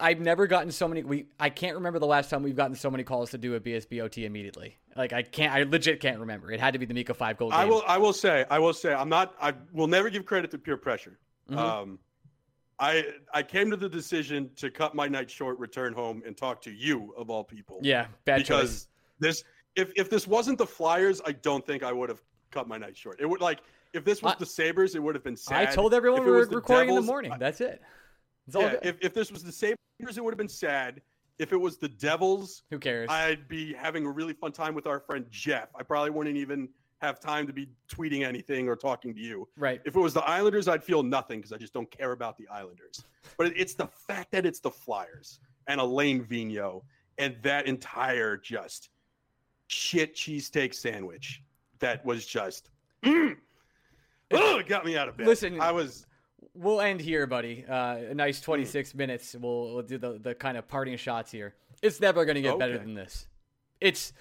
I've 0.00 0.18
never 0.18 0.48
gotten 0.48 0.72
so 0.72 0.88
many. 0.88 1.04
We 1.04 1.26
I 1.38 1.48
can't 1.48 1.76
remember 1.76 2.00
the 2.00 2.06
last 2.06 2.30
time 2.30 2.42
we've 2.42 2.56
gotten 2.56 2.74
so 2.74 2.90
many 2.90 3.04
calls 3.04 3.30
to 3.30 3.38
do 3.38 3.54
a 3.54 3.60
BSBOT 3.60 4.24
immediately. 4.24 4.76
Like 4.96 5.12
I 5.12 5.22
can't. 5.22 5.54
I 5.54 5.62
legit 5.62 6.00
can't 6.00 6.18
remember. 6.18 6.50
It 6.50 6.58
had 6.58 6.72
to 6.72 6.80
be 6.80 6.86
the 6.86 6.94
Mika 6.94 7.14
five 7.14 7.36
goal 7.36 7.50
game. 7.50 7.60
I 7.60 7.64
will. 7.66 7.84
I 7.86 7.98
will 7.98 8.12
say. 8.12 8.44
I 8.50 8.58
will 8.58 8.74
say. 8.74 8.92
I'm 8.92 9.08
not. 9.08 9.34
I 9.40 9.54
will 9.72 9.86
never 9.86 10.10
give 10.10 10.26
credit 10.26 10.50
to 10.50 10.58
peer 10.58 10.76
pressure. 10.76 11.18
Mhm. 11.48 11.56
Um, 11.56 11.98
I 12.80 13.04
I 13.32 13.44
came 13.44 13.70
to 13.70 13.76
the 13.76 13.88
decision 13.88 14.50
to 14.56 14.72
cut 14.72 14.96
my 14.96 15.06
night 15.06 15.30
short, 15.30 15.56
return 15.60 15.92
home, 15.92 16.22
and 16.26 16.36
talk 16.36 16.60
to 16.62 16.72
you 16.72 17.14
of 17.16 17.30
all 17.30 17.44
people. 17.44 17.78
yeah, 17.82 18.06
bad 18.24 18.38
choice. 18.38 18.46
because 18.48 18.88
this 19.20 19.44
if 19.76 19.92
if 19.96 20.10
this 20.10 20.26
wasn't 20.26 20.58
the 20.58 20.66
Flyers, 20.66 21.20
I 21.26 21.32
don't 21.32 21.66
think 21.66 21.82
I 21.82 21.92
would 21.92 22.08
have 22.08 22.22
cut 22.50 22.68
my 22.68 22.78
night 22.78 22.96
short. 22.96 23.20
It 23.20 23.26
would 23.26 23.40
like 23.40 23.60
if 23.92 24.04
this 24.04 24.22
was 24.22 24.32
I- 24.34 24.38
the 24.38 24.46
Sabres, 24.46 24.94
it 24.94 25.02
would 25.02 25.14
have 25.14 25.24
been 25.24 25.36
sad. 25.36 25.68
I 25.68 25.72
told 25.74 25.94
everyone 25.94 26.20
If 26.20 26.26
we 26.26 26.30
were 26.32 26.46
recording 26.46 26.90
in 26.90 26.94
the 26.96 27.02
morning. 27.02 27.32
I- 27.32 27.38
That's 27.38 27.60
it. 27.60 27.80
It's 28.46 28.56
all 28.56 28.62
yeah, 28.62 28.70
good. 28.72 28.80
if, 28.86 28.96
if 29.00 29.14
this 29.14 29.32
was 29.32 29.42
the 29.42 29.52
Sabres, 29.52 29.78
it 30.18 30.22
would 30.22 30.32
have 30.32 30.38
been 30.38 30.48
sad. 30.48 31.00
If 31.38 31.52
it 31.52 31.56
was 31.56 31.78
the 31.78 31.88
Devils, 31.88 32.62
Who 32.70 32.78
cares? 32.78 33.08
I'd 33.10 33.48
be 33.48 33.72
having 33.72 34.06
a 34.06 34.10
really 34.10 34.34
fun 34.34 34.52
time 34.52 34.74
with 34.74 34.86
our 34.86 35.00
friend 35.00 35.24
Jeff. 35.30 35.68
I 35.74 35.82
probably 35.82 36.10
wouldn't 36.10 36.36
even 36.36 36.68
have 37.00 37.18
time 37.18 37.46
to 37.46 37.52
be 37.52 37.68
tweeting 37.88 38.24
anything 38.24 38.68
or 38.68 38.76
talking 38.76 39.14
to 39.14 39.20
you. 39.20 39.48
right. 39.56 39.80
If 39.84 39.96
it 39.96 39.98
was 39.98 40.14
the 40.14 40.22
Islanders, 40.22 40.68
I'd 40.68 40.84
feel 40.84 41.02
nothing 41.02 41.38
because 41.40 41.52
I 41.52 41.56
just 41.56 41.72
don't 41.74 41.90
care 41.90 42.12
about 42.12 42.36
the 42.38 42.46
Islanders. 42.48 43.04
But 43.36 43.56
it's 43.56 43.74
the 43.74 43.88
fact 43.88 44.30
that 44.32 44.46
it's 44.46 44.60
the 44.60 44.70
Flyers 44.70 45.40
and 45.66 45.80
Alain 45.80 46.24
Vigneault 46.24 46.82
and 47.18 47.36
that 47.42 47.66
entire 47.66 48.36
just 48.36 48.90
shit 49.74 50.14
cheesesteak 50.14 50.74
sandwich 50.74 51.42
that 51.80 52.04
was 52.04 52.24
just, 52.24 52.70
mm, 53.04 53.36
oh, 54.32 54.58
it 54.58 54.66
got 54.66 54.84
me 54.84 54.96
out 54.96 55.08
of 55.08 55.16
bed. 55.16 55.26
Listen, 55.26 55.60
I 55.60 55.72
was, 55.72 56.06
We'll 56.54 56.80
end 56.80 57.00
here, 57.00 57.26
buddy. 57.26 57.64
Uh, 57.68 57.96
a 58.10 58.14
nice 58.14 58.40
26 58.40 58.94
minutes. 58.94 59.34
We'll, 59.38 59.74
we'll 59.74 59.82
do 59.82 59.98
the, 59.98 60.18
the 60.20 60.34
kind 60.34 60.56
of 60.56 60.68
parting 60.68 60.96
shots 60.96 61.32
here. 61.32 61.54
It's 61.82 62.00
never 62.00 62.24
going 62.24 62.36
to 62.36 62.42
get 62.42 62.58
better 62.58 62.78
than 62.78 62.94
this. 62.94 63.26
It's 63.80 64.12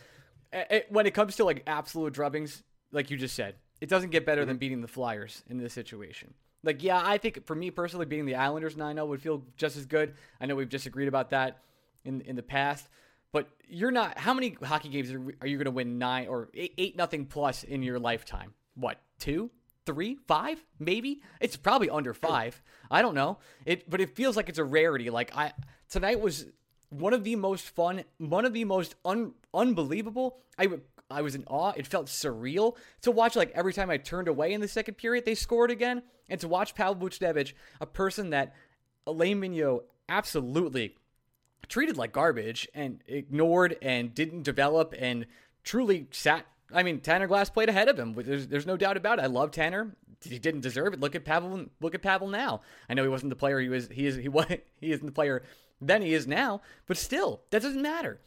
it, 0.52 0.88
when 0.89 1.06
it 1.06 1.13
comes 1.13 1.36
to 1.38 1.46
like 1.46 1.63
absolute 1.68 2.13
drubbings, 2.13 2.63
like 2.92 3.12
you 3.12 3.18
just 3.18 3.36
said, 3.36 3.56
it 3.82 3.89
doesn't 3.89 4.12
get 4.12 4.26
better 4.26 4.46
than 4.46 4.58
beating 4.58 4.82
the 4.82 4.88
Flyers 4.88 5.44
in 5.50 5.58
this 5.58 5.74
situation. 5.74 6.34
Like, 6.63 6.82
yeah, 6.82 7.02
I 7.04 7.18
think 7.18 7.46
for 7.46 7.56
me 7.56 7.72
personally, 7.72 8.06
beating 8.06 8.26
the 8.26 8.36
Islanders 8.36 8.78
9 8.78 8.96
0 8.96 9.06
would 9.06 9.22
feel 9.22 9.44
just 9.58 9.76
as 9.76 9.86
good. 9.86 10.16
I 10.39 10.46
know 10.46 10.56
we've 10.56 10.70
disagreed 10.70 11.08
about 11.08 11.32
that 11.32 11.60
in 12.06 12.22
in 12.22 12.36
the 12.36 12.44
past, 12.44 12.88
but 13.34 13.50
you're 13.67 13.91
not. 13.91 14.17
How 14.17 14.34
many 14.34 14.56
hockey 14.63 14.88
games 14.88 15.12
are, 15.12 15.22
are 15.41 15.48
you 15.48 15.58
going 15.58 15.65
to 15.65 15.72
win 15.72 15.98
nine 15.98 16.28
or 16.28 16.48
eight, 16.54 16.74
eight 16.78 16.96
nothing 16.96 17.26
plus 17.26 17.63
in 17.63 17.84
your 17.84 18.00
lifetime? 18.00 18.54
What, 18.76 19.02
two? 19.19 19.52
three, 19.86 20.17
five, 20.28 20.63
maybe. 20.80 21.22
It's 21.39 21.58
probably 21.58 21.89
under 21.89 22.13
five. 22.13 22.62
I 22.89 23.02
don't 23.02 23.15
know. 23.15 23.39
It, 23.65 23.89
but 23.89 24.02
it 24.02 24.15
feels 24.15 24.38
like 24.38 24.50
it's 24.50 24.60
a 24.60 24.63
rarity. 24.63 25.10
Like 25.10 25.36
I 25.36 25.54
tonight 25.89 26.19
was 26.19 26.46
one 26.89 27.13
of 27.13 27.24
the 27.24 27.36
most 27.36 27.69
fun, 27.69 28.04
one 28.17 28.46
of 28.46 28.54
the 28.54 28.65
most 28.65 28.96
un, 29.06 29.34
unbelievable. 29.54 30.38
I 30.58 30.69
I 31.10 31.22
was 31.22 31.36
in 31.36 31.43
awe. 31.48 31.74
It 31.76 31.88
felt 31.88 32.08
surreal 32.08 32.78
to 33.02 33.12
watch. 33.12 33.36
Like 33.36 33.52
every 33.56 33.74
time 33.74 33.89
I 33.89 33.98
turned 33.98 34.28
away 34.28 34.54
in 34.54 34.62
the 34.62 34.67
second 34.67 34.96
period, 34.96 35.26
they 35.26 35.36
scored 35.36 35.72
again, 35.72 36.04
and 36.30 36.39
to 36.41 36.48
watch 36.48 36.76
Pavel 36.76 36.96
Buchnevich, 36.96 37.54
a 37.82 37.86
person 37.86 38.30
that 38.32 38.56
Alain 39.06 39.41
Vigneault 39.41 39.82
absolutely 40.10 40.96
treated 41.67 41.97
like 41.97 42.12
garbage 42.12 42.67
and 42.73 43.02
ignored 43.08 43.78
and 43.82 44.13
didn't 44.13 44.43
develop 44.43 44.93
and 44.97 45.26
truly 45.63 46.08
sat. 46.12 46.45
I 46.73 46.84
mean, 46.84 46.99
Tanner 46.99 47.28
Glass 47.28 47.49
played 47.49 47.69
ahead 47.69 47.88
of 47.88 47.97
him. 47.97 48.13
There's, 48.13 48.47
there's 48.47 48.65
no 48.65 48.78
doubt 48.78 48.97
about 48.97 49.19
it. 49.19 49.23
I 49.23 49.28
love 49.28 49.52
Tanner. 49.52 49.95
He 50.23 50.39
didn't 50.39 50.62
deserve 50.62 50.93
it. 50.93 50.99
Look 50.99 51.15
at 51.15 51.26
Pavel. 51.26 51.65
Look 51.82 51.95
at 51.95 52.02
Pavel 52.02 52.30
now. 52.30 52.62
I 52.89 52.93
know 52.93 53.04
he 53.04 53.10
wasn't 53.10 53.30
the 53.30 53.36
player 53.36 53.60
he 53.60 53.69
was. 53.69 53.89
He 53.89 54.06
is. 54.06 54.15
He 54.15 54.30
was. 54.30 54.45
He 54.80 54.91
isn't 54.91 55.06
the 55.06 55.12
player 55.13 55.43
then 55.88 56.02
he 56.02 56.13
is 56.13 56.28
now. 56.28 56.62
But 56.88 56.97
still, 56.97 57.41
that 57.49 57.62
doesn't 57.62 57.82
matter. 57.82 58.19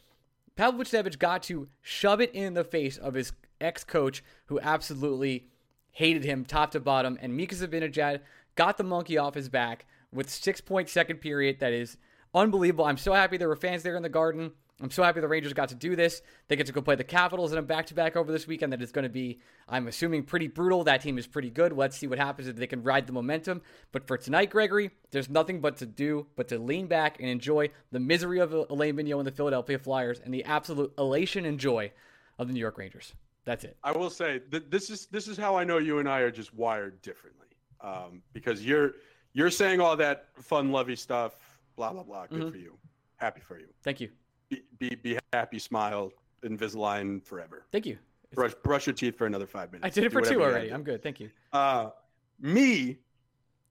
Pavel 0.55 0.79
Buchnevich 0.79 1.19
got 1.19 1.43
to 1.43 1.67
shove 1.81 2.21
it 2.21 2.33
in 2.33 2.53
the 2.53 2.63
face 2.63 2.97
of 2.97 3.13
his 3.13 3.33
ex-coach, 3.61 4.23
who 4.45 4.59
absolutely 4.59 5.47
hated 5.91 6.23
him 6.23 6.45
top 6.45 6.71
to 6.71 6.79
bottom, 6.79 7.17
and 7.21 7.35
Mika 7.35 7.55
Zibanejad 7.55 8.21
got 8.55 8.77
the 8.77 8.83
monkey 8.83 9.17
off 9.17 9.33
his 9.33 9.49
back 9.49 9.85
with 10.11 10.29
six-point 10.29 10.89
second 10.89 11.17
period. 11.17 11.59
That 11.59 11.73
is 11.73 11.97
unbelievable. 12.37 12.85
I'm 12.85 12.97
so 12.97 13.13
happy 13.13 13.37
there 13.37 13.49
were 13.49 13.55
fans 13.55 13.83
there 13.83 13.95
in 13.95 14.03
the 14.03 14.09
Garden. 14.09 14.51
I'm 14.79 14.91
so 14.91 15.01
happy 15.01 15.19
the 15.21 15.27
Rangers 15.27 15.53
got 15.53 15.69
to 15.69 15.75
do 15.75 15.95
this. 15.95 16.21
They 16.47 16.55
get 16.55 16.67
to 16.67 16.71
go 16.71 16.81
play 16.81 16.93
the 16.93 17.03
Capitals 17.03 17.51
in 17.51 17.57
a 17.57 17.63
back-to-back 17.63 18.15
over 18.15 18.31
this 18.31 18.45
weekend. 18.45 18.71
That 18.71 18.81
is 18.81 18.91
going 18.91 19.03
to 19.03 19.09
be, 19.09 19.39
I'm 19.67 19.87
assuming, 19.87 20.21
pretty 20.21 20.47
brutal. 20.47 20.83
That 20.83 21.01
team 21.01 21.17
is 21.17 21.25
pretty 21.25 21.49
good. 21.49 21.73
Let's 21.73 21.97
see 21.97 22.05
what 22.05 22.19
happens 22.19 22.47
if 22.47 22.55
they 22.57 22.67
can 22.67 22.83
ride 22.83 23.07
the 23.07 23.13
momentum. 23.13 23.63
But 23.91 24.05
for 24.05 24.17
tonight, 24.17 24.51
Gregory, 24.51 24.91
there's 25.09 25.29
nothing 25.29 25.61
but 25.61 25.77
to 25.77 25.87
do 25.87 26.27
but 26.35 26.47
to 26.49 26.59
lean 26.59 26.85
back 26.85 27.19
and 27.19 27.27
enjoy 27.27 27.71
the 27.91 27.99
misery 27.99 28.39
of 28.39 28.53
Alain 28.53 28.95
Vigneault 28.95 29.17
and 29.17 29.27
the 29.27 29.31
Philadelphia 29.31 29.79
Flyers 29.79 30.21
and 30.23 30.31
the 30.31 30.43
absolute 30.43 30.93
elation 30.99 31.45
and 31.45 31.59
joy 31.59 31.91
of 32.37 32.47
the 32.47 32.53
New 32.53 32.59
York 32.59 32.77
Rangers. 32.77 33.13
That's 33.45 33.63
it. 33.63 33.77
I 33.83 33.93
will 33.93 34.11
say 34.11 34.41
that 34.51 34.69
this 34.69 34.91
is 34.91 35.07
this 35.07 35.27
is 35.27 35.37
how 35.37 35.55
I 35.55 35.63
know 35.63 35.79
you 35.79 35.97
and 35.97 36.07
I 36.07 36.19
are 36.19 36.31
just 36.31 36.53
wired 36.53 37.01
differently. 37.01 37.47
Um, 37.81 38.21
because 38.33 38.63
you're 38.63 38.91
you're 39.33 39.49
saying 39.49 39.79
all 39.79 39.95
that 39.97 40.27
fun 40.35 40.71
lovey 40.71 40.95
stuff, 40.95 41.37
blah 41.77 41.93
blah 41.93 42.03
blah. 42.03 42.27
Good 42.27 42.41
Mhm. 42.41 42.51
for 42.51 42.57
you. 42.57 42.77
Happy 43.15 43.39
for 43.39 43.57
you. 43.57 43.67
Thank 43.83 44.01
you. 44.01 44.09
Be, 44.49 44.61
be 44.79 44.95
be 44.95 45.17
happy, 45.31 45.59
smile, 45.59 46.11
Invisalign 46.43 47.23
forever. 47.23 47.65
Thank 47.71 47.85
you. 47.85 47.97
Brush 48.33 48.53
brush 48.55 48.85
your 48.87 48.93
teeth 48.93 49.17
for 49.17 49.25
another 49.25 49.47
five 49.47 49.71
minutes. 49.71 49.85
I 49.85 49.89
did 49.89 50.03
it 50.05 50.11
for 50.11 50.21
two 50.21 50.43
already. 50.43 50.69
I'm 50.73 50.83
good. 50.83 51.01
Thank 51.01 51.19
you. 51.21 51.29
Uh, 51.53 51.91
me, 52.39 52.97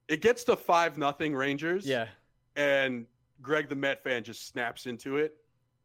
it 0.07 0.21
gets 0.21 0.43
to 0.45 0.55
five 0.55 0.97
nothing 0.97 1.35
Rangers. 1.35 1.85
Yeah. 1.85 2.07
and 2.55 3.05
Greg 3.43 3.69
the 3.69 3.75
Met 3.75 4.03
fan 4.03 4.23
just 4.23 4.47
snaps 4.47 4.87
into 4.87 5.17
it, 5.17 5.37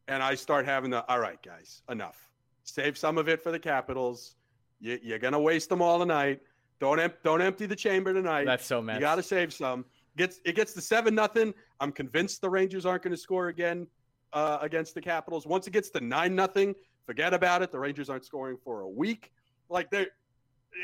and 0.08 0.22
I 0.22 0.34
start 0.34 0.64
having 0.64 0.90
the 0.90 1.04
all 1.06 1.20
right, 1.20 1.40
guys, 1.42 1.82
enough. 1.90 2.30
Save 2.64 2.96
some 2.96 3.18
of 3.18 3.28
it 3.28 3.42
for 3.42 3.50
the 3.52 3.58
Capitals. 3.58 4.36
You, 4.80 4.98
you're 5.02 5.18
gonna 5.18 5.40
waste 5.40 5.68
them 5.68 5.82
all 5.82 5.98
tonight. 5.98 6.40
Don't 6.80 6.98
em- 6.98 7.12
don't 7.22 7.42
empty 7.42 7.66
the 7.66 7.76
chamber 7.76 8.12
tonight. 8.14 8.46
That's 8.46 8.64
so 8.66 8.80
mad. 8.80 8.94
you 8.94 9.00
got 9.00 9.16
to 9.16 9.22
save 9.22 9.52
some. 9.52 9.84
Gets 10.16 10.40
it 10.44 10.54
gets 10.54 10.72
to 10.74 10.80
seven 10.80 11.14
nothing. 11.14 11.54
I'm 11.80 11.92
convinced 11.92 12.40
the 12.40 12.50
Rangers 12.50 12.84
aren't 12.84 13.02
going 13.02 13.14
to 13.14 13.20
score 13.20 13.48
again 13.48 13.86
uh, 14.32 14.58
against 14.60 14.94
the 14.94 15.00
Capitals. 15.00 15.46
Once 15.46 15.66
it 15.66 15.72
gets 15.72 15.90
to 15.90 16.00
nine 16.00 16.34
nothing, 16.34 16.74
forget 17.06 17.32
about 17.32 17.62
it. 17.62 17.72
The 17.72 17.78
Rangers 17.78 18.10
aren't 18.10 18.24
scoring 18.24 18.56
for 18.62 18.82
a 18.82 18.88
week. 18.88 19.32
Like 19.68 19.90
they, 19.90 20.08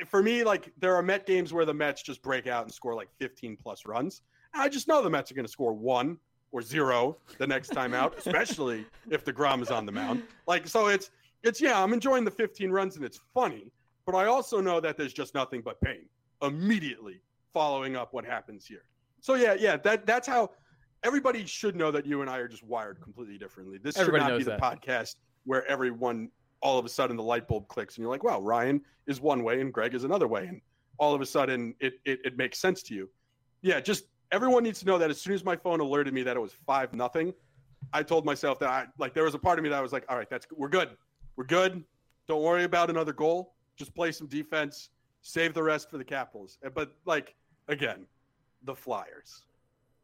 for 0.07 0.23
me, 0.23 0.45
like 0.45 0.73
there 0.79 0.95
are 0.95 1.03
Met 1.03 1.27
games 1.27 1.53
where 1.53 1.65
the 1.65 1.75
Mets 1.75 2.03
just 2.03 2.23
break 2.23 2.47
out 2.47 2.65
and 2.65 2.73
score 2.73 2.95
like 2.95 3.09
15 3.19 3.57
plus 3.63 3.85
runs. 3.87 4.23
I 4.55 4.69
just 4.69 4.89
know 4.89 5.03
the 5.03 5.11
Mets 5.11 5.31
are 5.31 5.35
going 5.35 5.47
to 5.47 5.53
score 5.53 5.73
one 5.73 6.19
or 6.51 6.63
zero 6.63 7.19
the 7.37 7.47
next 7.47 7.69
time 7.69 7.93
out, 7.93 8.17
especially 8.19 8.87
if 9.11 9.25
the 9.25 9.33
Grom 9.33 9.63
is 9.63 9.71
on 9.71 9.85
the 9.85 9.93
mound. 9.93 10.23
Like 10.47 10.67
so, 10.67 10.87
it's 10.87 11.11
it's 11.43 11.61
yeah, 11.61 11.83
I'm 11.83 11.93
enjoying 11.93 12.25
the 12.25 12.31
15 12.31 12.71
runs 12.71 12.97
and 12.97 13.05
it's 13.05 13.21
funny, 13.35 13.71
but 14.07 14.15
I 14.15 14.27
also 14.27 14.61
know 14.61 14.81
that 14.81 14.97
there's 14.97 15.13
just 15.13 15.35
nothing 15.35 15.61
but 15.61 15.81
pain 15.81 16.07
immediately 16.43 17.21
following 17.53 17.97
up 17.97 18.13
what 18.13 18.25
happens 18.25 18.67
here. 18.67 18.85
So 19.21 19.35
yeah, 19.35 19.55
yeah, 19.59 19.77
that 19.79 20.07
that's 20.07 20.27
how 20.27 20.51
everybody 21.03 21.47
should 21.47 21.77
know 21.77 21.91
that 21.91 22.07
you 22.07 22.23
and 22.23 22.31
I 22.31 22.39
are 22.39 22.49
just 22.49 22.65
wired 22.65 23.01
completely 23.01 23.39
differently. 23.39 23.79
This 23.79 23.97
Everybody 23.97 24.25
should 24.25 24.31
not 24.31 24.39
be 24.39 24.45
the 24.45 24.51
that. 24.51 24.61
podcast 24.61 25.17
where 25.45 25.67
everyone 25.67 26.31
all 26.61 26.79
of 26.79 26.85
a 26.85 26.89
sudden 26.89 27.17
the 27.17 27.23
light 27.23 27.47
bulb 27.47 27.69
clicks 27.69 27.97
and 27.97 28.03
you're 28.03 28.11
like, 28.11 28.25
wow, 28.25 28.41
Ryan 28.41 28.81
is 29.07 29.21
one 29.21 29.45
way 29.45 29.61
and 29.61 29.73
Greg 29.73 29.95
is 29.95 30.05
another 30.05 30.27
way, 30.27 30.47
and 30.47 30.61
all 30.99 31.15
of 31.15 31.21
a 31.21 31.27
sudden 31.27 31.75
it 31.81 31.95
it, 32.05 32.21
it 32.25 32.37
makes 32.37 32.59
sense 32.59 32.83
to 32.85 32.95
you. 32.95 33.09
Yeah, 33.63 33.81
just 33.81 34.05
everyone 34.33 34.63
needs 34.63 34.81
to 34.81 34.87
know 34.87 34.99
that 34.99 35.11
as 35.11 35.21
soon 35.21 35.35
as 35.35 35.45
my 35.45 35.57
phone 35.57 35.81
alerted 35.81 36.13
me 36.15 36.23
that 36.23 36.37
it 36.37 36.41
was 36.41 36.53
five 36.67 36.95
nothing, 36.95 37.33
I 37.93 38.03
told 38.03 38.25
myself 38.25 38.59
that 38.61 38.69
I 38.69 38.87
like 38.99 39.15
there 39.15 39.25
was 39.25 39.35
a 39.35 39.39
part 39.39 39.59
of 39.59 39.63
me 39.63 39.69
that 39.71 39.81
was 39.83 39.93
like, 39.93 40.05
all 40.09 40.17
right, 40.17 40.29
that's 40.29 40.47
we're 40.57 40.69
good, 40.69 40.91
we're 41.37 41.45
good. 41.45 41.85
Don't 42.27 42.43
worry 42.43 42.65
about 42.65 42.91
another 42.91 43.13
goal. 43.13 43.55
Just 43.77 43.95
play 43.95 44.13
some 44.13 44.27
defense. 44.27 44.91
Save 45.23 45.55
the 45.55 45.63
rest 45.63 45.91
for 45.91 45.99
the 45.99 46.05
Capitals. 46.05 46.59
Uh, 46.65 46.71
But 46.71 46.95
like 47.07 47.35
again, 47.69 48.07
the 48.63 48.75
Flyers. 48.75 49.45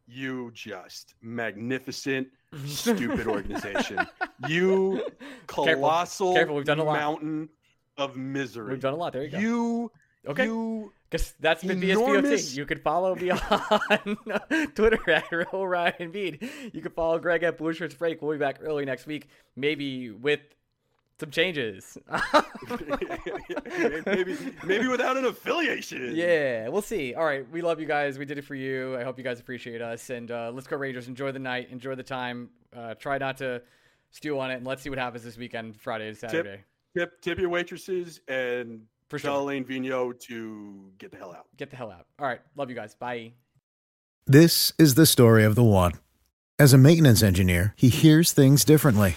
You 0.07 0.51
just 0.53 1.15
magnificent, 1.23 2.29
mm-hmm. 2.53 2.67
stupid 2.67 3.27
organization. 3.27 3.99
You 4.47 5.07
colossal 5.47 6.35
Careful, 6.35 6.57
we've 6.57 6.67
done 6.67 6.79
a 6.79 6.85
lot. 6.85 6.99
mountain 6.99 7.49
of 7.97 8.15
misery. 8.15 8.73
We've 8.73 8.81
done 8.81 8.93
a 8.93 8.97
lot. 8.97 9.15
There 9.15 9.23
you 9.23 9.31
go. 9.31 9.39
You 9.39 9.91
Okay. 10.27 10.45
You 10.45 10.93
Because 11.11 11.35
that's 11.41 11.63
been 11.63 11.83
Enormous- 11.83 12.53
BSPOT. 12.53 12.57
You 12.57 12.67
can 12.67 12.79
follow 12.79 13.15
me 13.15 13.31
on 13.31 13.39
Twitter 14.75 14.99
at 15.11 15.31
Real 15.31 15.67
Ryan 15.67 16.11
Bead. 16.11 16.49
You 16.73 16.81
can 16.81 16.93
follow 16.93 17.19
Greg 17.19 17.43
at 17.43 17.59
Blue 17.59 17.73
Shirts 17.73 17.95
Break. 17.95 18.23
We'll 18.23 18.33
be 18.33 18.39
back 18.39 18.59
early 18.63 18.85
next 18.85 19.07
week, 19.07 19.29
maybe 19.57 20.11
with 20.11 20.41
some 21.21 21.31
changes. 21.31 21.97
maybe 24.07 24.37
maybe 24.65 24.89
without 24.89 25.17
an 25.17 25.25
affiliation. 25.27 26.15
yeah, 26.15 26.69
we'll 26.69 26.83
see. 26.83 27.15
All 27.15 27.25
right, 27.25 27.49
we 27.51 27.63
love 27.63 27.81
you 27.81 27.87
guys. 27.87 28.19
We 28.19 28.25
did 28.25 28.39
it 28.39 28.45
for 28.45 28.55
you. 28.55 28.97
I 28.97 29.05
hope 29.05 29.19
you 29.19 29.25
guys 29.25 29.41
appreciate 29.41 29.81
us. 29.81 30.11
And 30.11 30.31
uh, 30.31 30.51
let's 30.53 30.67
go 30.67 30.77
Rangers. 30.77 31.09
Enjoy 31.09 31.33
the 31.33 31.39
night. 31.39 31.69
Enjoy 31.71 31.95
the 31.95 32.03
time. 32.03 32.51
Uh, 32.75 32.95
try 32.95 33.19
not 33.19 33.37
to 33.39 33.63
stew 34.11 34.39
on 34.39 34.51
it. 34.51 34.57
And 34.57 34.67
let's 34.67 34.83
see 34.83 34.91
what 34.91 34.99
happens 34.99 35.25
this 35.25 35.37
weekend, 35.37 35.81
Friday 35.81 36.09
and 36.09 36.17
Saturday. 36.17 36.65
Tip 36.97 37.21
tip 37.21 37.39
your 37.39 37.49
waitresses 37.49 38.21
and 38.29 38.83
For 39.09 39.19
tell 39.19 39.35
sure. 39.35 39.43
Alain 39.43 39.65
Vigneault 39.65 40.21
to 40.21 40.91
get 40.99 41.11
the 41.11 41.17
hell 41.17 41.33
out. 41.33 41.47
Get 41.57 41.71
the 41.71 41.77
hell 41.77 41.91
out. 41.91 42.07
All 42.19 42.27
right, 42.27 42.41
love 42.57 42.71
you 42.71 42.77
guys. 42.77 42.95
Bye. 42.95 43.33
This 44.27 44.73
is 44.79 44.95
the 44.95 45.07
story 45.07 45.45
of 45.45 45.55
the 45.55 45.65
one. 45.65 45.93
As 46.59 46.73
a 46.73 46.79
maintenance 46.79 47.23
engineer, 47.23 47.75
he 47.77 47.89
hears 47.89 48.33
things 48.33 48.65
differently. 48.65 49.17